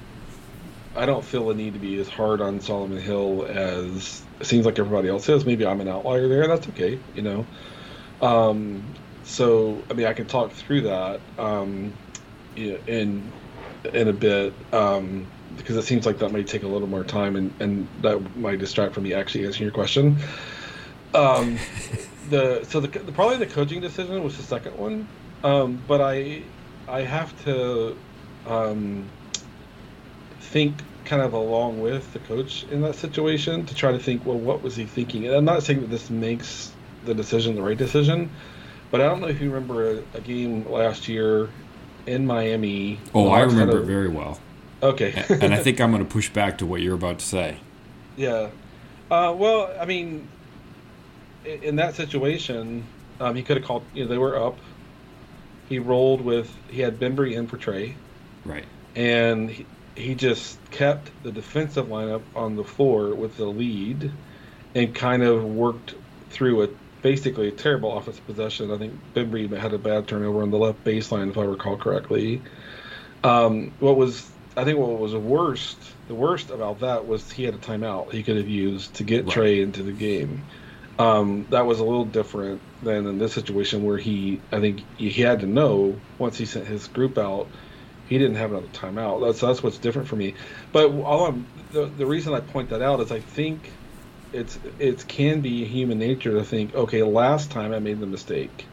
[0.95, 4.67] I don't feel the need to be as hard on Solomon Hill as it seems
[4.67, 5.47] like everybody else is.
[5.47, 6.47] Maybe I'm an outlier there.
[6.49, 7.49] That's okay, you know.
[8.21, 11.99] Um, so I mean, I can talk through that um,
[12.57, 13.35] in
[13.95, 17.37] in a bit um, because it seems like that might take a little more time,
[17.37, 20.17] and, and that might distract from me actually answering your question.
[21.15, 21.59] Um,
[22.31, 25.09] the so the, the, probably the coaching decision was the second one,
[25.45, 26.43] um, but I
[26.88, 27.97] I have to
[28.47, 29.09] um,
[30.41, 34.38] think kind of along with the coach in that situation to try to think, well,
[34.38, 35.27] what was he thinking?
[35.27, 36.73] And I'm not saying that this makes
[37.05, 38.31] the decision the right decision,
[38.91, 41.49] but I don't know if you remember a, a game last year
[42.07, 43.01] in Miami.
[43.15, 44.38] Oh, I remember it very well.
[44.83, 45.25] Okay.
[45.29, 47.59] and I think I'm going to push back to what you're about to say.
[48.14, 48.51] Yeah.
[49.11, 50.29] Uh, well, I mean,
[51.47, 52.85] in that situation,
[53.21, 53.85] um, he could have called.
[53.95, 54.59] You know, they were up.
[55.71, 56.55] He rolled with.
[56.68, 57.95] He had Bembry in for Trae.
[58.45, 58.66] Right.
[58.95, 59.64] And he,
[59.97, 64.12] he just kept the defensive lineup on the floor with the lead,
[64.75, 65.95] and kind of worked
[66.29, 66.68] through a
[67.03, 68.71] basically a terrible offensive possession.
[68.71, 72.42] I think Bembry had a bad turnover on the left baseline, if I recall correctly.
[73.25, 77.45] Um, what was I think what was the worst, the worst about that was he
[77.45, 79.37] had a timeout he could have used to get right.
[79.37, 80.47] Trae into the game.
[80.99, 85.11] Um, that was a little different than in this situation where he, I think he
[85.12, 87.55] had to know once he sent his group out,
[88.05, 89.25] he didn't have another timeout.
[89.27, 90.37] That's that's what's different for me.
[90.73, 93.81] But all I'm the, the reason I point that out is I think
[94.33, 98.72] it's it can be human nature to think, okay, last time I made the mistake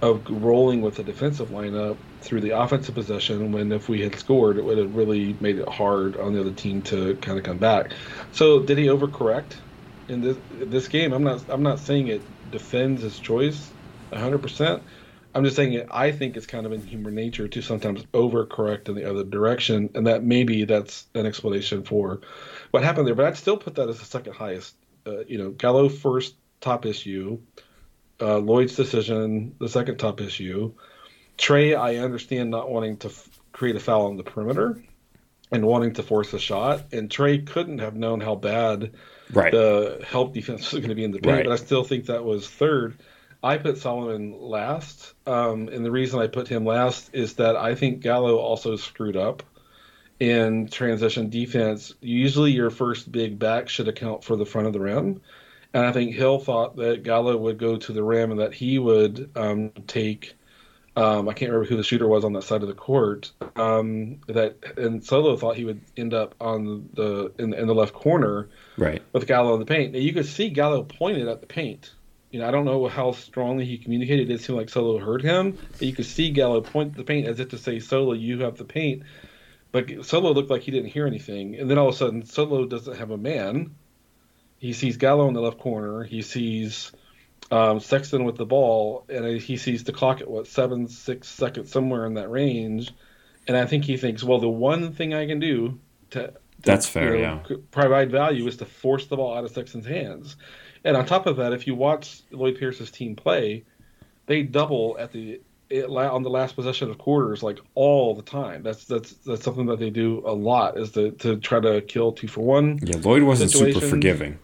[0.00, 4.56] of rolling with the defensive lineup through the offensive possession when if we had scored
[4.58, 7.58] it would have really made it hard on the other team to kind of come
[7.58, 7.94] back.
[8.30, 9.60] So did he overcorrect
[10.08, 11.12] in this this game?
[11.12, 13.74] I'm not I'm not saying it defends his choice
[14.12, 14.84] 100%.
[15.34, 18.88] I'm just saying it I think it's kind of in human nature to sometimes overcorrect
[18.88, 22.20] in the other direction and that maybe that's an explanation for
[22.70, 25.50] what happened there, but I'd still put that as the second highest uh, you know,
[25.50, 27.40] Gallo first top issue,
[28.20, 30.72] uh, Lloyd's decision the second top issue.
[31.36, 34.82] Trae, I understand not wanting to f- create a foul on the perimeter
[35.50, 38.92] and wanting to force a shot, and Trae couldn't have known how bad
[39.32, 39.52] right.
[39.52, 41.44] the help defense was going to be in the paint, right.
[41.44, 42.98] but I still think that was third.
[43.42, 47.76] I put Solomon last, um, and the reason I put him last is that I
[47.76, 49.44] think Gallo also screwed up
[50.20, 54.80] in transition defense, usually your first big back should account for the front of the
[54.80, 55.20] rim.
[55.74, 58.78] And I think Hill thought that Gallo would go to the rim and that he
[58.78, 60.34] would um, take.
[60.96, 63.30] Um, I can't remember who the shooter was on that side of the court.
[63.54, 67.92] Um, that and Solo thought he would end up on the in, in the left
[67.92, 69.92] corner, right, with Gallo in the paint.
[69.92, 71.92] Now you could see Gallo pointed at the paint.
[72.30, 74.28] You know, I don't know how strongly he communicated.
[74.28, 77.28] It did seem like Solo heard him, but you could see Gallo point the paint
[77.28, 79.02] as if to say, "Solo, you have the paint."
[79.70, 82.66] But Solo looked like he didn't hear anything, and then all of a sudden, Solo
[82.66, 83.74] doesn't have a man.
[84.58, 86.02] He sees Gallo in the left corner.
[86.02, 86.92] He sees
[87.50, 91.70] um, Sexton with the ball, and he sees the clock at what seven, six seconds,
[91.70, 92.92] somewhere in that range.
[93.46, 95.78] And I think he thinks, well, the one thing I can do
[96.10, 99.44] to, to that's fair, you know, yeah, provide value is to force the ball out
[99.44, 100.36] of Sexton's hands.
[100.84, 103.64] And on top of that, if you watch Lloyd Pierce's team play,
[104.26, 105.40] they double at the
[105.70, 108.62] it, on the last possession of quarters like all the time.
[108.62, 112.12] That's that's that's something that they do a lot is to to try to kill
[112.12, 112.78] two for one.
[112.82, 114.38] Yeah, Lloyd wasn't super forgiving.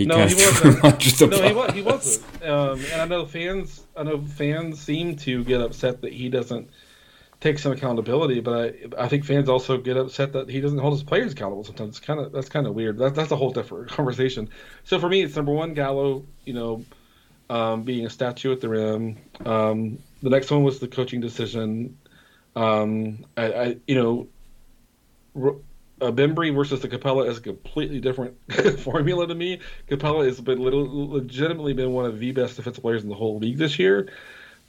[0.00, 0.82] He no, he wasn't.
[1.30, 2.42] no, he, was, he wasn't.
[2.42, 3.82] Um, and I know fans.
[3.94, 6.70] I know fans seem to get upset that he doesn't
[7.40, 10.94] take some accountability, but I I think fans also get upset that he doesn't hold
[10.94, 11.64] his players accountable.
[11.64, 12.96] Sometimes it's kind of that's kind of weird.
[12.96, 14.48] That, that's a whole different conversation.
[14.84, 16.24] So for me, it's number one, Gallo.
[16.46, 16.84] You know,
[17.50, 19.18] um, being a statue at the rim.
[19.44, 21.98] Um, the next one was the coaching decision.
[22.56, 24.28] Um, I, I, you
[25.34, 25.58] know,
[26.00, 28.36] uh, Bembry versus the Capela is a completely different
[28.80, 29.60] formula to me.
[29.88, 33.38] Capela has been little, legitimately been one of the best defensive players in the whole
[33.38, 34.08] league this year.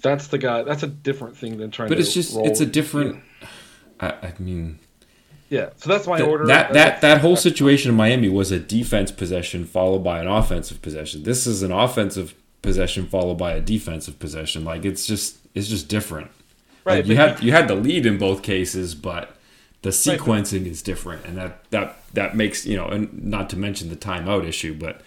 [0.02, 0.64] That's the guy.
[0.64, 1.90] That's a different thing than trying.
[1.90, 3.24] To But it's just it's a different.
[4.00, 4.80] I, I, mean.
[5.50, 6.48] Yeah, so that's my the, order.
[6.48, 10.82] That that that whole situation in Miami was a defense possession followed by an offensive
[10.82, 11.24] possession.
[11.24, 14.64] This is an offensive possession followed by a defensive possession.
[14.64, 16.32] Like it's just it's just different.
[16.84, 16.98] Right.
[16.98, 19.38] Like you had you had the lead in both cases, but
[19.82, 23.58] the sequencing right, is different, and that that that makes you know, and not to
[23.58, 25.02] mention the timeout issue, but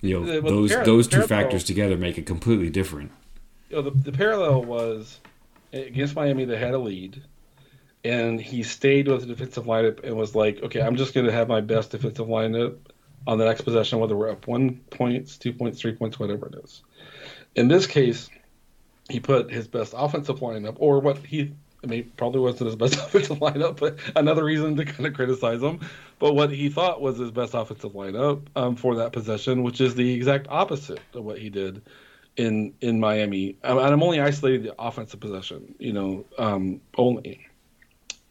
[0.00, 3.10] you know uh, those par- those two factors together make it completely different.
[3.68, 5.20] You know, the, the parallel was
[5.72, 6.46] against Miami.
[6.46, 7.22] They had a lead,
[8.02, 11.32] and he stayed with the defensive lineup and was like, "Okay, I'm just going to
[11.32, 12.76] have my best defensive lineup
[13.26, 16.54] on the next possession, whether we're up one points, two points, three points, whatever it
[16.64, 16.82] is."
[17.56, 18.30] In this case,
[19.10, 22.94] he put his best offensive lineup, or what he I mean, probably wasn't his best
[23.06, 25.80] offensive lineup, but another reason to kind of criticize him.
[26.18, 29.94] But what he thought was his best offensive lineup um, for that possession, which is
[29.94, 31.82] the exact opposite of what he did
[32.36, 33.56] in in Miami.
[33.62, 37.46] And I'm only isolating the offensive possession, you know, um, only.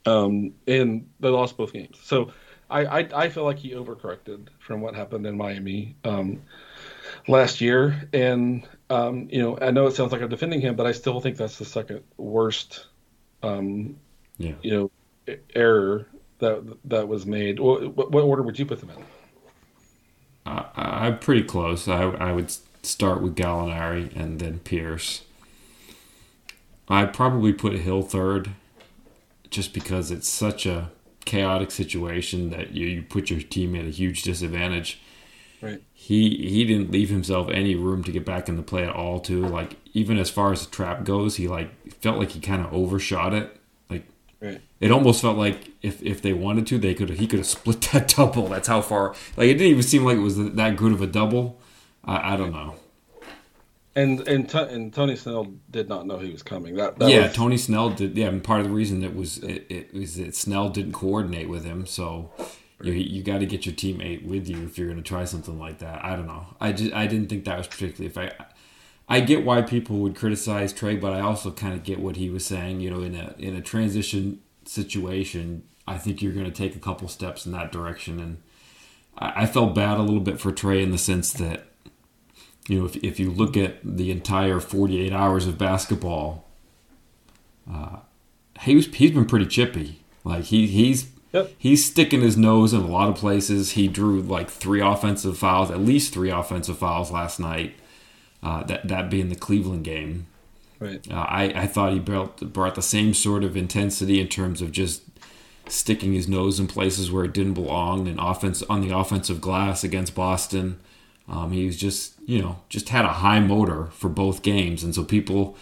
[0.05, 1.97] Um, and they lost both games.
[2.01, 2.31] So
[2.69, 6.41] I, I, I feel like he overcorrected from what happened in Miami um,
[7.27, 8.09] last year.
[8.13, 11.19] And um, you know, I know it sounds like I'm defending him, but I still
[11.21, 12.85] think that's the second worst
[13.47, 13.97] um,
[14.37, 14.53] yeah.
[14.61, 16.07] you know, error
[16.39, 17.59] that that was made.
[17.59, 19.03] What, what order would you put them in?
[20.45, 21.87] Uh, I'm pretty close.
[21.87, 25.23] I, I would start with Gallinari and then Pierce.
[26.87, 28.51] I'd probably put Hill third,
[29.49, 30.89] just because it's such a
[31.25, 35.01] chaotic situation that you, you put your team at a huge disadvantage.
[35.61, 35.81] Right.
[35.93, 39.19] He he didn't leave himself any room to get back in the play at all.
[39.19, 42.63] Too like even as far as the trap goes, he like felt like he kind
[42.63, 43.59] of overshot it.
[43.89, 44.05] Like
[44.39, 44.61] right.
[44.79, 47.81] it almost felt like if if they wanted to, they could he could have split
[47.93, 48.47] that double.
[48.47, 49.15] That's how far.
[49.35, 51.59] Like it didn't even seem like it was that good of a double.
[52.05, 52.75] I, I don't know.
[53.95, 56.75] And and and Tony Snell did not know he was coming.
[56.75, 57.35] That, that yeah, was...
[57.35, 58.15] Tony Snell did.
[58.15, 61.49] Yeah, and part of the reason it was it, it was that Snell didn't coordinate
[61.49, 61.87] with him.
[61.87, 62.29] So
[62.81, 65.57] you you got to get your teammate with you if you're going to try something
[65.57, 66.03] like that.
[66.03, 66.55] I don't know.
[66.59, 68.07] I just I didn't think that was particularly.
[68.07, 68.31] If I
[69.09, 72.29] I get why people would criticize Trae, but I also kind of get what he
[72.29, 72.81] was saying.
[72.81, 76.79] You know, in a in a transition situation, I think you're going to take a
[76.79, 78.37] couple steps in that direction, and
[79.17, 81.67] I, I felt bad a little bit for Trae in the sense that
[82.67, 86.45] you know if if you look at the entire 48 hours of basketball,
[87.71, 87.99] uh,
[88.61, 90.03] he was he's been pretty chippy.
[90.23, 91.51] Like he he's Yep.
[91.57, 93.71] He's sticking his nose in a lot of places.
[93.71, 97.75] He drew like three offensive fouls, at least three offensive fouls last night.
[98.41, 100.27] Uh, that that being the Cleveland game.
[100.79, 101.05] Right.
[101.11, 104.71] Uh, I I thought he brought brought the same sort of intensity in terms of
[104.71, 105.01] just
[105.67, 109.83] sticking his nose in places where it didn't belong and offense on the offensive glass
[109.83, 110.79] against Boston.
[111.27, 114.95] Um, he was just you know just had a high motor for both games, and
[114.95, 115.57] so people.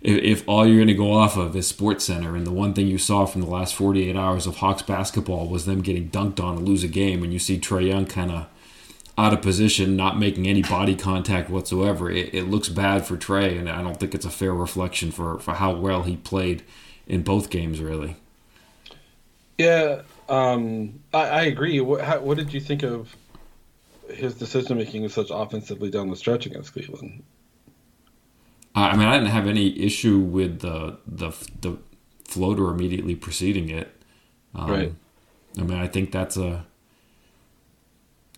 [0.00, 2.86] If, all you're going to go off of is Sports Center, and the one thing
[2.86, 6.56] you saw from the last 48 hours of Hawks basketball was them getting dunked on
[6.56, 8.46] to lose a game, and you see Trae Young kind of
[9.18, 12.08] out of position, not making any body contact whatsoever.
[12.08, 15.40] It, it, looks bad for Trae, and I don't think it's a fair reflection for,
[15.40, 16.62] for how well he played
[17.08, 18.14] in both games, really.
[19.58, 21.80] Yeah, um, I, I, agree.
[21.80, 23.16] What, how, what, did you think of
[24.08, 27.24] his decision making such offensively down the stretch against Cleveland?
[28.74, 31.78] I mean, I didn't have any issue with the the, the
[32.24, 33.94] floater immediately preceding it.
[34.54, 34.92] Um, right.
[35.58, 36.64] I mean, I think that's a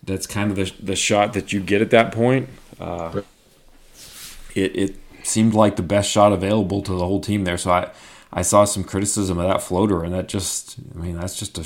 [0.03, 2.49] that's kind of the, the shot that you get at that point.
[2.79, 3.21] Uh,
[4.55, 7.57] it, it seemed like the best shot available to the whole team there.
[7.57, 7.91] So I,
[8.33, 11.61] I saw some criticism of that floater, and that just, I mean, that's just a,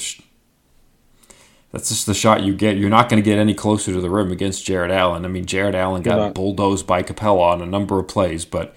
[1.76, 2.78] that's just the shot you get.
[2.78, 5.26] You're not going to get any closer to the rim against Jarrett Allen.
[5.26, 8.74] I mean, Jarrett Allen got bulldozed by Capela on a number of plays, but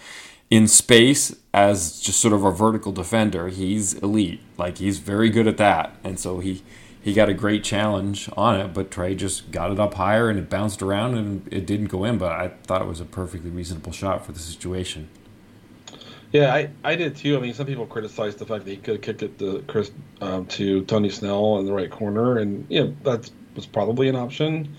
[0.51, 4.41] in space as just sort of a vertical defender, he's elite.
[4.57, 6.65] Like he's very good at that, and so he
[7.01, 10.37] he got a great challenge on it, but Trae just got it up higher and
[10.37, 12.19] it bounced around and it didn't go in.
[12.19, 15.09] But I thought it was a perfectly reasonable shot for the situation.
[16.33, 17.37] Yeah, I, I did too.
[17.37, 20.47] I mean, some people criticized the fact that he could kicked it to Chris um,
[20.47, 24.77] to Tony Snell in the right corner, and you know, that was probably an option.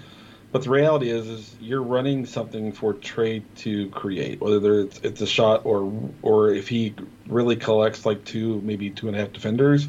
[0.52, 5.22] But the reality is, is you're running something for Trae to create, whether it's, it's
[5.22, 6.96] a shot or or if he
[7.28, 9.88] really collects like two, maybe two and a half defenders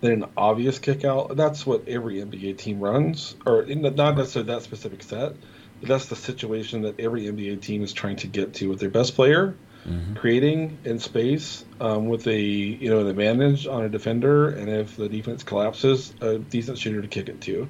[0.00, 1.36] then an obvious kick out.
[1.36, 5.34] That's what every NBA team runs, or not necessarily that specific set,
[5.80, 8.90] but that's the situation that every NBA team is trying to get to with their
[8.90, 9.54] best player,
[9.86, 10.14] mm-hmm.
[10.14, 14.96] creating in space um, with a you know an advantage on a defender, and if
[14.96, 17.68] the defense collapses, a decent shooter to kick it to.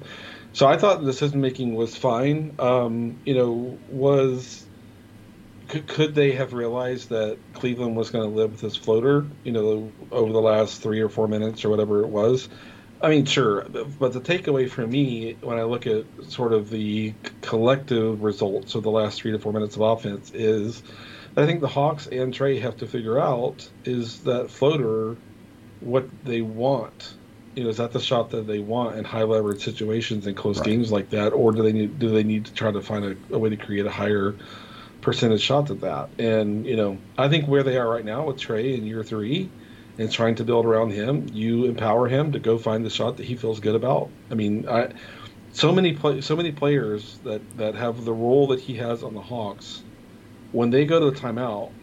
[0.53, 2.55] So I thought the decision making was fine.
[2.59, 4.65] Um, you know, was
[5.69, 9.53] could, could they have realized that Cleveland was going to live with this floater, you
[9.53, 12.49] know, over the last three or four minutes or whatever it was?
[13.01, 13.65] I mean, sure,
[13.97, 18.83] but the takeaway for me when I look at sort of the collective results of
[18.83, 20.83] the last three to four minutes of offense is
[21.37, 25.15] I think the Hawks and Trae have to figure out is that floater
[25.79, 27.13] what they want.
[27.55, 30.57] You know, is that the shot that they want in high leverage situations and close
[30.59, 30.67] right.
[30.67, 33.35] games like that, or do they need do they need to try to find a,
[33.35, 34.35] a way to create a higher
[35.01, 36.09] percentage shots at that.
[36.17, 39.49] And you know, I think where they are right now with Trae in year three,
[39.97, 43.25] and trying to build around him, you empower him to go find the shot that
[43.25, 44.09] he feels good about.
[44.29, 44.89] I mean, I
[45.53, 49.13] so many play, so many players that that have the role that he has on
[49.13, 49.83] the Hawks,
[50.51, 51.75] when they go to the timeout,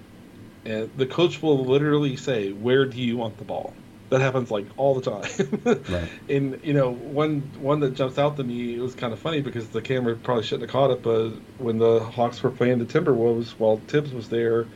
[0.64, 4.68] and the coach will literally say, "Where do you want the ball?" That happens like
[4.76, 5.82] all the time.
[5.88, 6.10] right.
[6.28, 9.42] And you know, one one that jumps out to me it was kind of funny
[9.42, 12.86] because the camera probably shouldn't have caught it, but when the Hawks were playing the
[12.86, 14.70] Timberwolves while Thibs was there,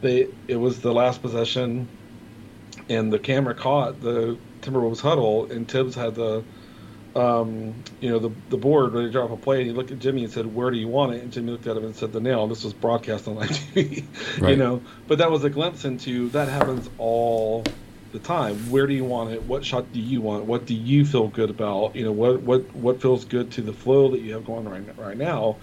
[0.00, 1.92] they it was the last possession,
[2.88, 6.46] and the camera caught the Timberwolves huddle, and Thibs had the
[7.14, 9.98] um, you know, the the board ready to drop a play, and he looked at
[9.98, 12.12] Jimmy and said, "Where do you want it?" And Jimmy looked at him and said,
[12.12, 14.04] "The nail." This was broadcast on live TV,
[14.40, 14.50] right.
[14.50, 14.82] you know.
[15.06, 17.64] But that was a glimpse into that happens all
[18.12, 18.56] the time.
[18.70, 19.42] Where do you want it?
[19.44, 20.44] What shot do you want?
[20.46, 21.94] What do you feel good about?
[21.94, 24.98] You know, what what what feels good to the flow that you have going right
[24.98, 25.56] right now.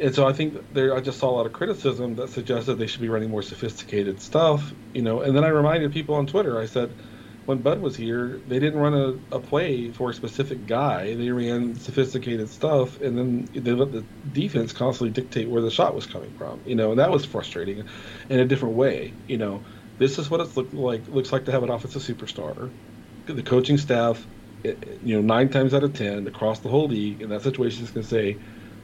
[0.00, 2.86] And so I think there, I just saw a lot of criticism that suggested they
[2.86, 5.20] should be running more sophisticated stuff, you know.
[5.20, 6.90] And then I reminded people on Twitter, I said,
[7.50, 11.16] when Bud was here, they didn't run a, a play for a specific guy.
[11.16, 15.94] They ran sophisticated stuff, and then they let the defense constantly dictate where the shot
[15.94, 16.62] was coming from.
[16.66, 17.84] You know, and that was frustrating
[18.30, 19.18] in a different way.
[19.28, 19.64] You know,
[19.98, 22.74] this is what it's look like looks like to have an offensive superstar.
[23.26, 24.28] The coaching staff,
[24.64, 27.42] eh, eh, you know, nine times out of ten across the whole league in that
[27.42, 28.40] situation is going to say,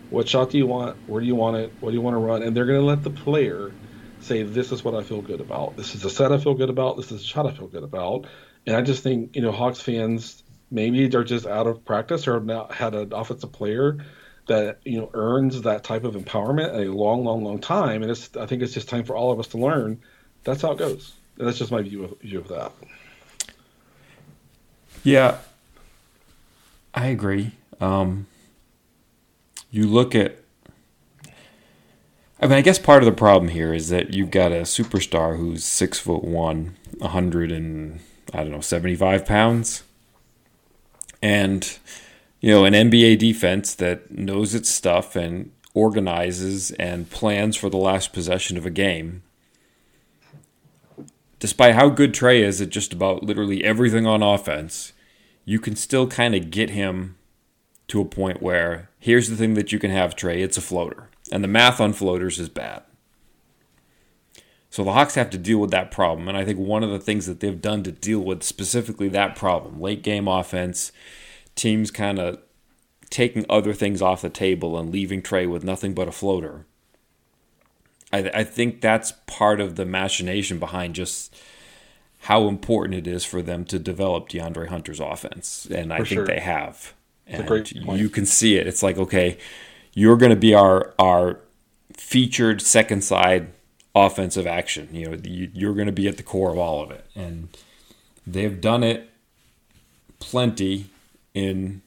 [0.08, 0.98] "What shot do you want?
[1.06, 1.76] Where do you want it?
[1.80, 3.78] What do you want to run?" And they're going to let the player
[4.18, 5.76] say, "This is what I feel good about.
[5.76, 6.96] This is a set I feel good about.
[6.96, 8.26] This is a shot I feel good about."
[8.66, 12.34] And I just think you know Hawks fans maybe they're just out of practice or
[12.34, 13.98] have not had an offensive player
[14.46, 18.02] that you know earns that type of empowerment a long, long, long time.
[18.02, 20.00] And it's I think it's just time for all of us to learn.
[20.44, 21.14] That's how it goes.
[21.38, 22.72] And that's just my view of, view of that.
[25.02, 25.38] Yeah,
[26.94, 27.52] I agree.
[27.80, 28.26] Um,
[29.70, 30.38] you look at
[32.40, 35.38] I mean, I guess part of the problem here is that you've got a superstar
[35.38, 38.00] who's six foot one, a hundred and
[38.32, 39.82] I don't know, 75 pounds.
[41.22, 41.78] And,
[42.40, 47.76] you know, an NBA defense that knows its stuff and organizes and plans for the
[47.76, 49.22] last possession of a game.
[51.38, 54.92] Despite how good Trae is at just about literally everything on offense,
[55.44, 57.16] you can still kind of get him
[57.88, 61.08] to a point where here's the thing that you can have, Trae it's a floater.
[61.30, 62.82] And the math on floaters is bad.
[64.76, 66.28] So the Hawks have to deal with that problem.
[66.28, 69.34] And I think one of the things that they've done to deal with specifically that
[69.34, 70.92] problem, late game offense,
[71.54, 72.40] teams kind of
[73.08, 76.66] taking other things off the table and leaving Trae with nothing but a floater.
[78.12, 81.34] I, I think that's part of the machination behind just
[82.24, 85.66] how important it is for them to develop DeAndre Hunter's offense.
[85.70, 86.26] And I think sure.
[86.26, 86.92] they have.
[87.26, 88.66] And you can see it.
[88.66, 89.38] It's like, okay,
[89.94, 91.40] you're going to be our our
[91.94, 93.52] featured second side
[93.96, 94.88] offensive action.
[94.92, 97.48] You know, you're going to be at the core of all of it, and
[98.26, 99.10] they've done it
[100.18, 100.86] plenty
[101.34, 101.82] in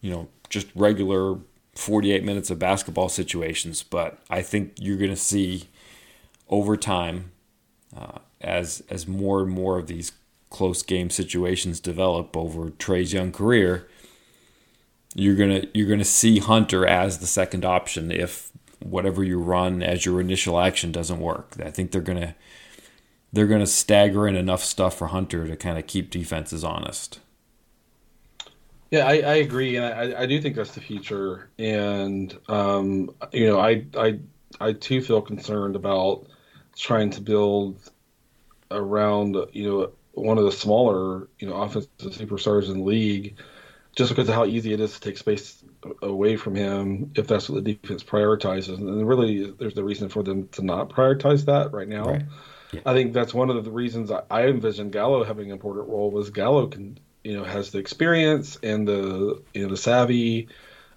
[0.00, 1.38] you know just regular
[1.74, 3.82] 48 minutes of basketball situations.
[3.82, 5.64] But I think you're going to see
[6.48, 7.32] over time
[7.96, 10.12] uh, as as more and more of these
[10.50, 13.88] close game situations develop over Trae's young career.
[15.14, 18.50] You're gonna you're gonna see Hunter as the second option if
[18.84, 21.56] whatever you run as your initial action doesn't work.
[21.64, 22.36] I think they're gonna
[23.32, 27.18] they're gonna stagger in enough stuff for Hunter to kind of keep defenses honest.
[28.90, 31.50] Yeah, I, I agree, and I, I do think that's the future.
[31.58, 34.20] And um, you know, I I
[34.60, 36.26] I too feel concerned about
[36.76, 37.90] trying to build
[38.70, 43.36] around you know one of the smaller you know offensive superstars in the league,
[43.96, 45.63] just because of how easy it is to take space
[46.02, 48.78] away from him if that's what the defense prioritizes.
[48.78, 52.04] And really, there's no reason for them to not prioritize that right now.
[52.04, 52.22] Right.
[52.72, 52.80] Yeah.
[52.86, 56.10] I think that's one of the reasons I, I envision Gallo having an important role
[56.10, 60.48] was Gallo can you know has the experience and the you know the savvy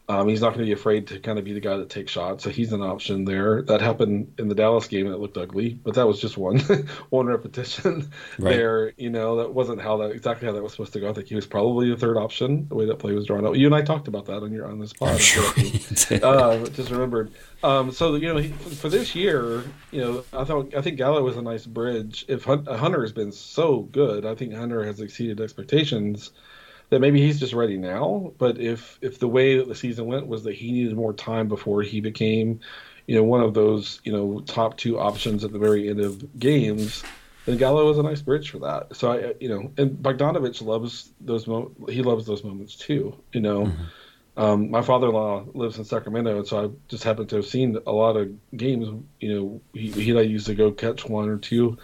[0.10, 2.14] um, he's not going to be afraid to kind of be the guy that takes
[2.14, 3.62] shots, so he's an option there.
[3.64, 6.60] That happened in the Dallas game, and it looked ugly, but that was just one
[7.10, 8.55] one repetition right.
[8.55, 8.93] there.
[8.95, 11.10] You know, that wasn't how that exactly how that was supposed to go.
[11.10, 13.58] I think he was probably the third option, the way that play was drawn up.
[13.58, 15.20] You and I talked about that on your on this pod.
[15.20, 15.43] Sure
[16.24, 17.34] uh, just remembered.
[17.62, 21.22] Um, so you know, he, for this year, you know, I thought I think Gallo
[21.22, 22.24] was a nice bridge.
[22.30, 26.32] If Hunter has been so good, I think Hunter has exceeded expectations
[26.89, 28.33] that maybe he's just ready now.
[28.38, 31.47] But if if the way that the season went was that he needed more time
[31.47, 32.59] before he became,
[33.05, 36.39] you know, one of those you know top two options at the very end of
[36.39, 37.03] games,
[37.45, 38.95] then Gallo was a nice bridge for that.
[38.95, 43.15] So I you know, and Bogdanovich loves those mo- he loves those moments too.
[43.33, 43.65] You know.
[43.65, 43.83] Mm-hmm.
[44.38, 47.91] Um, my father-in-law lives in Sacramento, and so I just happened to have seen a
[47.91, 48.88] lot of games.
[49.19, 51.79] You know, he, he and I used to go catch one or two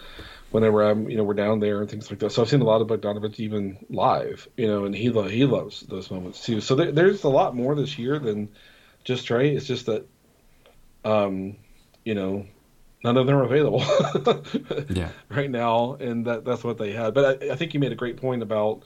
[0.54, 2.30] whenever I'm, you know, we're down there and things like that.
[2.30, 5.46] So I've seen a lot of Bogdanovich even live, you know, and he lo- he
[5.46, 6.60] loves those moments too.
[6.60, 8.50] So there, there's a lot more this year than
[9.02, 9.56] just Trae.
[9.56, 10.06] It's just that,
[11.04, 11.56] um,
[12.04, 12.46] you know,
[13.02, 13.80] none of them are available
[14.90, 15.08] yeah.
[15.28, 17.14] right now, and that that's what they had.
[17.14, 18.84] But I, I think you made a great point about,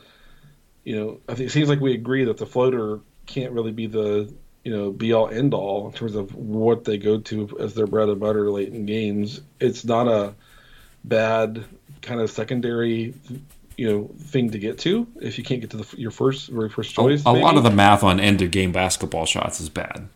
[0.85, 3.87] you know, I think it seems like we agree that the floater can't really be
[3.87, 4.33] the
[4.65, 7.87] you know be all end all in terms of what they go to as their
[7.87, 9.43] bread and butter late in games.
[9.61, 10.35] It's not a
[11.05, 11.65] bad
[12.03, 13.15] kind of secondary
[13.77, 16.69] you know thing to get to if you can't get to the, your first very
[16.69, 17.25] first choice.
[17.25, 20.09] A, a lot of the math on end of game basketball shots is bad,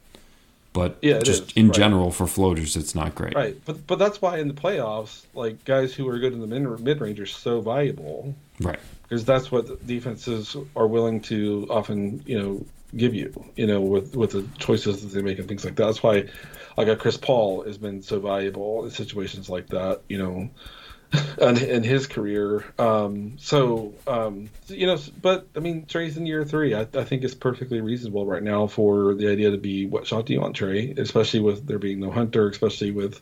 [0.73, 1.77] but Yeah, just is, in right.
[1.77, 3.35] general for floaters, it's not great.
[3.35, 6.47] Right, but but that's why in the playoffs, like guys who are good in the
[6.47, 8.79] mid mid range are so valuable Right.
[9.05, 12.67] because that's what defenses are willing to often you know
[12.97, 15.87] give you you know with with the choices that they make and things like that.
[15.87, 16.29] That's why
[16.77, 20.03] like a Chris Paul has been so valuable in situations like that.
[20.09, 20.51] You know.
[21.39, 26.43] In, in his career, um, so um, you know, but I mean, Trae's in year
[26.43, 26.75] three.
[26.75, 30.25] I, I think it's perfectly reasonable right now for the idea to be what shot
[30.25, 33.21] do you want Trae, especially with there being no Hunter, especially with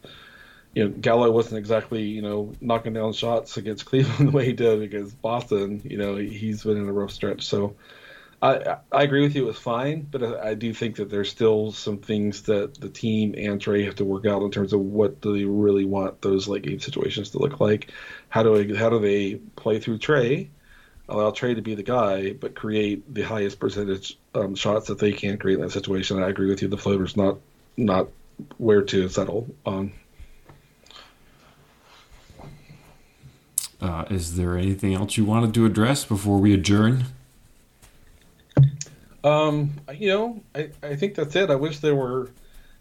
[0.74, 4.52] you know, Gallo wasn't exactly, you know, knocking down shots against Cleveland the way he
[4.52, 5.82] did against Boston.
[5.84, 7.42] You know, he's been in a rough stretch.
[7.42, 7.74] So
[8.42, 11.30] I I agree with you, it was fine, but I, I do think that there's
[11.30, 14.80] still some things that the team and Trae have to work out in terms of
[14.80, 17.92] what do they really want those late game situations to look like.
[18.30, 20.48] How do they, how do they play through Trae?
[21.08, 25.12] Allow Trae to be the guy, but create the highest percentage um, shots that they
[25.12, 26.22] can create in that situation.
[26.22, 26.68] I agree with you.
[26.68, 27.38] The floater's not
[27.76, 28.08] not
[28.56, 29.92] where to settle on.
[33.80, 37.04] Uh, is there anything else you wanted to address before we adjourn?
[39.22, 41.50] Um, you know, I, I think that's it.
[41.50, 42.30] I wish there were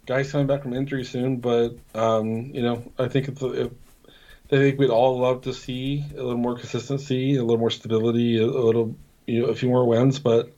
[0.06, 3.72] guys coming back from injury soon, but um, you know, I think it's if,
[4.52, 8.40] I think we'd all love to see a little more consistency, a little more stability,
[8.40, 8.96] a, a little
[9.28, 10.18] you know, a few more wins.
[10.18, 10.52] But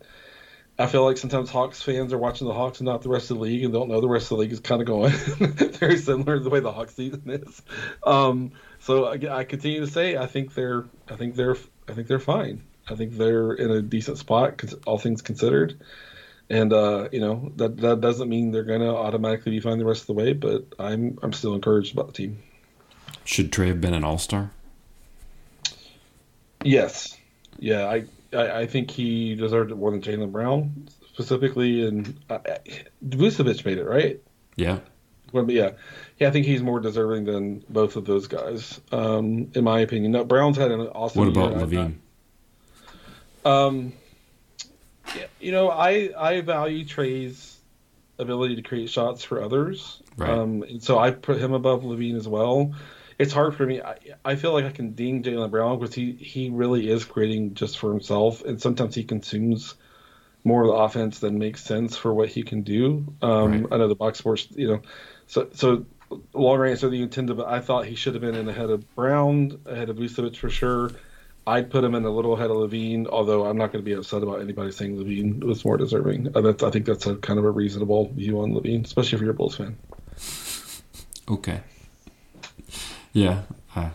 [0.80, 3.38] I feel like sometimes Hawks fans are watching the Hawks and not the rest of
[3.38, 5.12] the league, and don't know the rest of the league is kind of going
[5.80, 7.62] very similar to the way the Hawks season is.
[8.06, 11.58] Um, so I, I continue to say I think they're I think they're
[11.90, 12.64] I think they're fine.
[12.90, 15.80] I think they're in a decent spot, all things considered.
[16.50, 19.86] And uh, you know that that doesn't mean they're going to automatically be fine the
[19.86, 22.44] rest of the way, but I'm I'm still encouraged about the team.
[23.24, 24.52] Should Trae have been an All Star?
[26.64, 27.18] Yes,
[27.58, 32.40] yeah, I, I I think he deserved it more than Jaylen Brown specifically, and uh,
[33.06, 34.20] Vucevic made it right.
[34.56, 34.80] Yeah.
[35.32, 35.72] Well, but yeah,
[36.18, 40.12] yeah, I think he's more deserving than both of those guys, um, in my opinion.
[40.12, 41.20] No, Brown's had an awesome.
[41.20, 41.60] What about year.
[41.60, 41.96] I- LaVine?
[43.46, 43.94] Um,
[45.16, 47.58] yeah, you know, I I value Trae's
[48.20, 50.02] ability to create shots for others.
[50.18, 50.30] Right.
[50.30, 52.74] Um, and so I put him above LaVine as well.
[53.18, 53.82] It's hard for me.
[53.82, 57.54] I, I feel like I can ding Jaylen Brown because he he really is creating
[57.54, 59.76] just for himself, and sometimes he consumes
[60.44, 63.14] more of the offense than makes sense for what he can do.
[63.22, 63.74] Um, Right.
[63.74, 64.82] I know the box sports, you know,
[65.28, 65.86] so so
[66.34, 68.96] longer answer than you intended, but I thought he should have been in ahead of
[68.96, 70.92] Brown, ahead of Vucevic for sure.
[71.48, 73.94] I'd put him in a little ahead of LaVine, although I'm not going to be
[73.94, 76.36] upset about anybody saying LaVine was more deserving.
[76.36, 79.22] Uh, that's, I think that's a kind of a reasonable view on LaVine, especially if
[79.22, 79.76] you're a Bulls fan.
[81.30, 81.62] Okay.
[83.14, 83.44] Yeah.
[83.76, 83.90] Uh,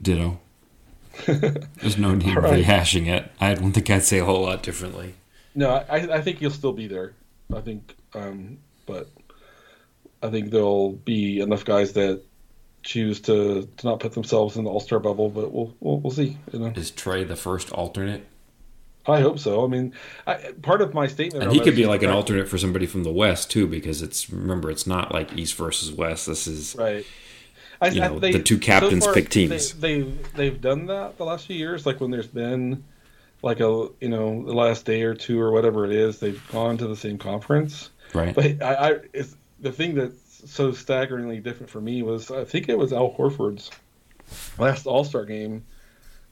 [0.00, 0.38] ditto.
[1.26, 2.64] There's no need right.
[2.64, 3.30] rehashing it.
[3.40, 5.14] I don't think I'd say a whole lot differently.
[5.54, 7.14] No, I, I think he'll still be there.
[7.54, 9.08] I think, um, but
[10.22, 12.22] I think there'll be enough guys that
[12.82, 15.28] choose to, to not put themselves in the All Star bubble.
[15.28, 16.38] But we'll, we'll we'll see.
[16.52, 18.26] You know, Is Trae the first alternate?
[19.06, 19.64] I hope so.
[19.64, 19.94] I mean,
[20.28, 22.86] I, part of my statement, And he could be like an that- alternate for somebody
[22.86, 26.26] from the West too, because it's remember it's not like East versus West.
[26.26, 27.04] This is Right.
[27.80, 29.72] I, You know, the two captains pick teams.
[29.72, 31.84] They, they've they've done that the last few years.
[31.84, 32.84] Like when there's been
[33.42, 36.78] like a you know the last day or two or whatever it is, they've gone
[36.78, 37.90] to the same conference.
[38.14, 38.36] right.
[38.36, 40.14] But I, I it's, the thing that's
[40.44, 43.70] so staggeringly different for me was I think it was Al Horford's
[44.58, 45.64] last All Star game.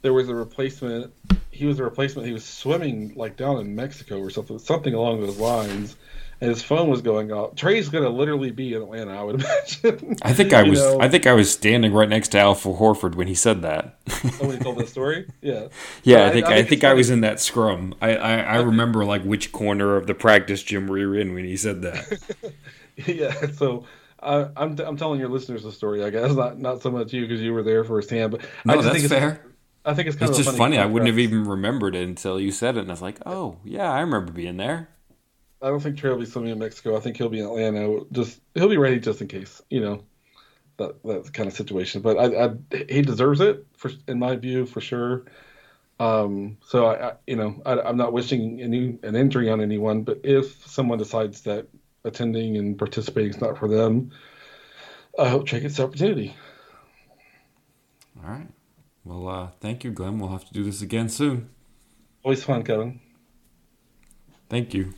[0.03, 1.13] There was a replacement.
[1.51, 2.27] He was a replacement.
[2.27, 5.97] He was swimming like down in Mexico or something, something along those lines.
[6.43, 7.55] And his phone was going off.
[7.55, 9.35] Trae's going to literally be in Atlanta, I would
[9.85, 10.17] imagine.
[10.23, 10.99] I think I was know?
[10.99, 13.99] I think I was standing right next to Al Horford when he said that.
[14.09, 15.29] Oh, when he told that story.
[15.43, 15.69] Yeah.
[16.03, 17.15] Yeah, I think I, think it's I was funny.
[17.17, 17.95] in that scrum.
[18.01, 21.45] I, I, I remember like which corner of the practice gym we were in when
[21.45, 22.19] he said that.
[23.07, 23.51] Yeah.
[23.53, 23.85] So
[24.23, 26.05] uh, I'm I'm telling your listeners the story.
[26.05, 28.83] I guess not not so much you because you were there firsthand, but I No,
[28.83, 29.45] just that's think fair.
[29.85, 30.79] I think it's kind It's of just funny.
[30.79, 33.59] I wouldn't have even remembered it until you said it, and I was like, "Oh,
[33.64, 34.89] yeah, I remember being there."
[35.62, 36.97] I don't think Trae will be swimming in Mexico.
[36.97, 38.01] I think he'll be in Atlanta.
[38.12, 40.05] Just he'll be ready just in case, you know,
[40.79, 42.03] that that kind of situation.
[42.03, 45.27] But I, I he deserves it for in my view for sure.
[46.01, 50.05] Um, so I, I you know I, am not wishing any an injury on anyone,
[50.05, 51.68] but if someone decides that
[52.05, 54.11] attending and participating is not for them,
[55.18, 56.34] I hope Trae gets the opportunity.
[58.16, 58.48] All right.
[59.05, 60.18] Well, uh, thank you, Glenn.
[60.18, 61.51] We'll have to do this again soon.
[62.22, 63.01] Always fun, Kevin.
[64.48, 64.92] Thank you.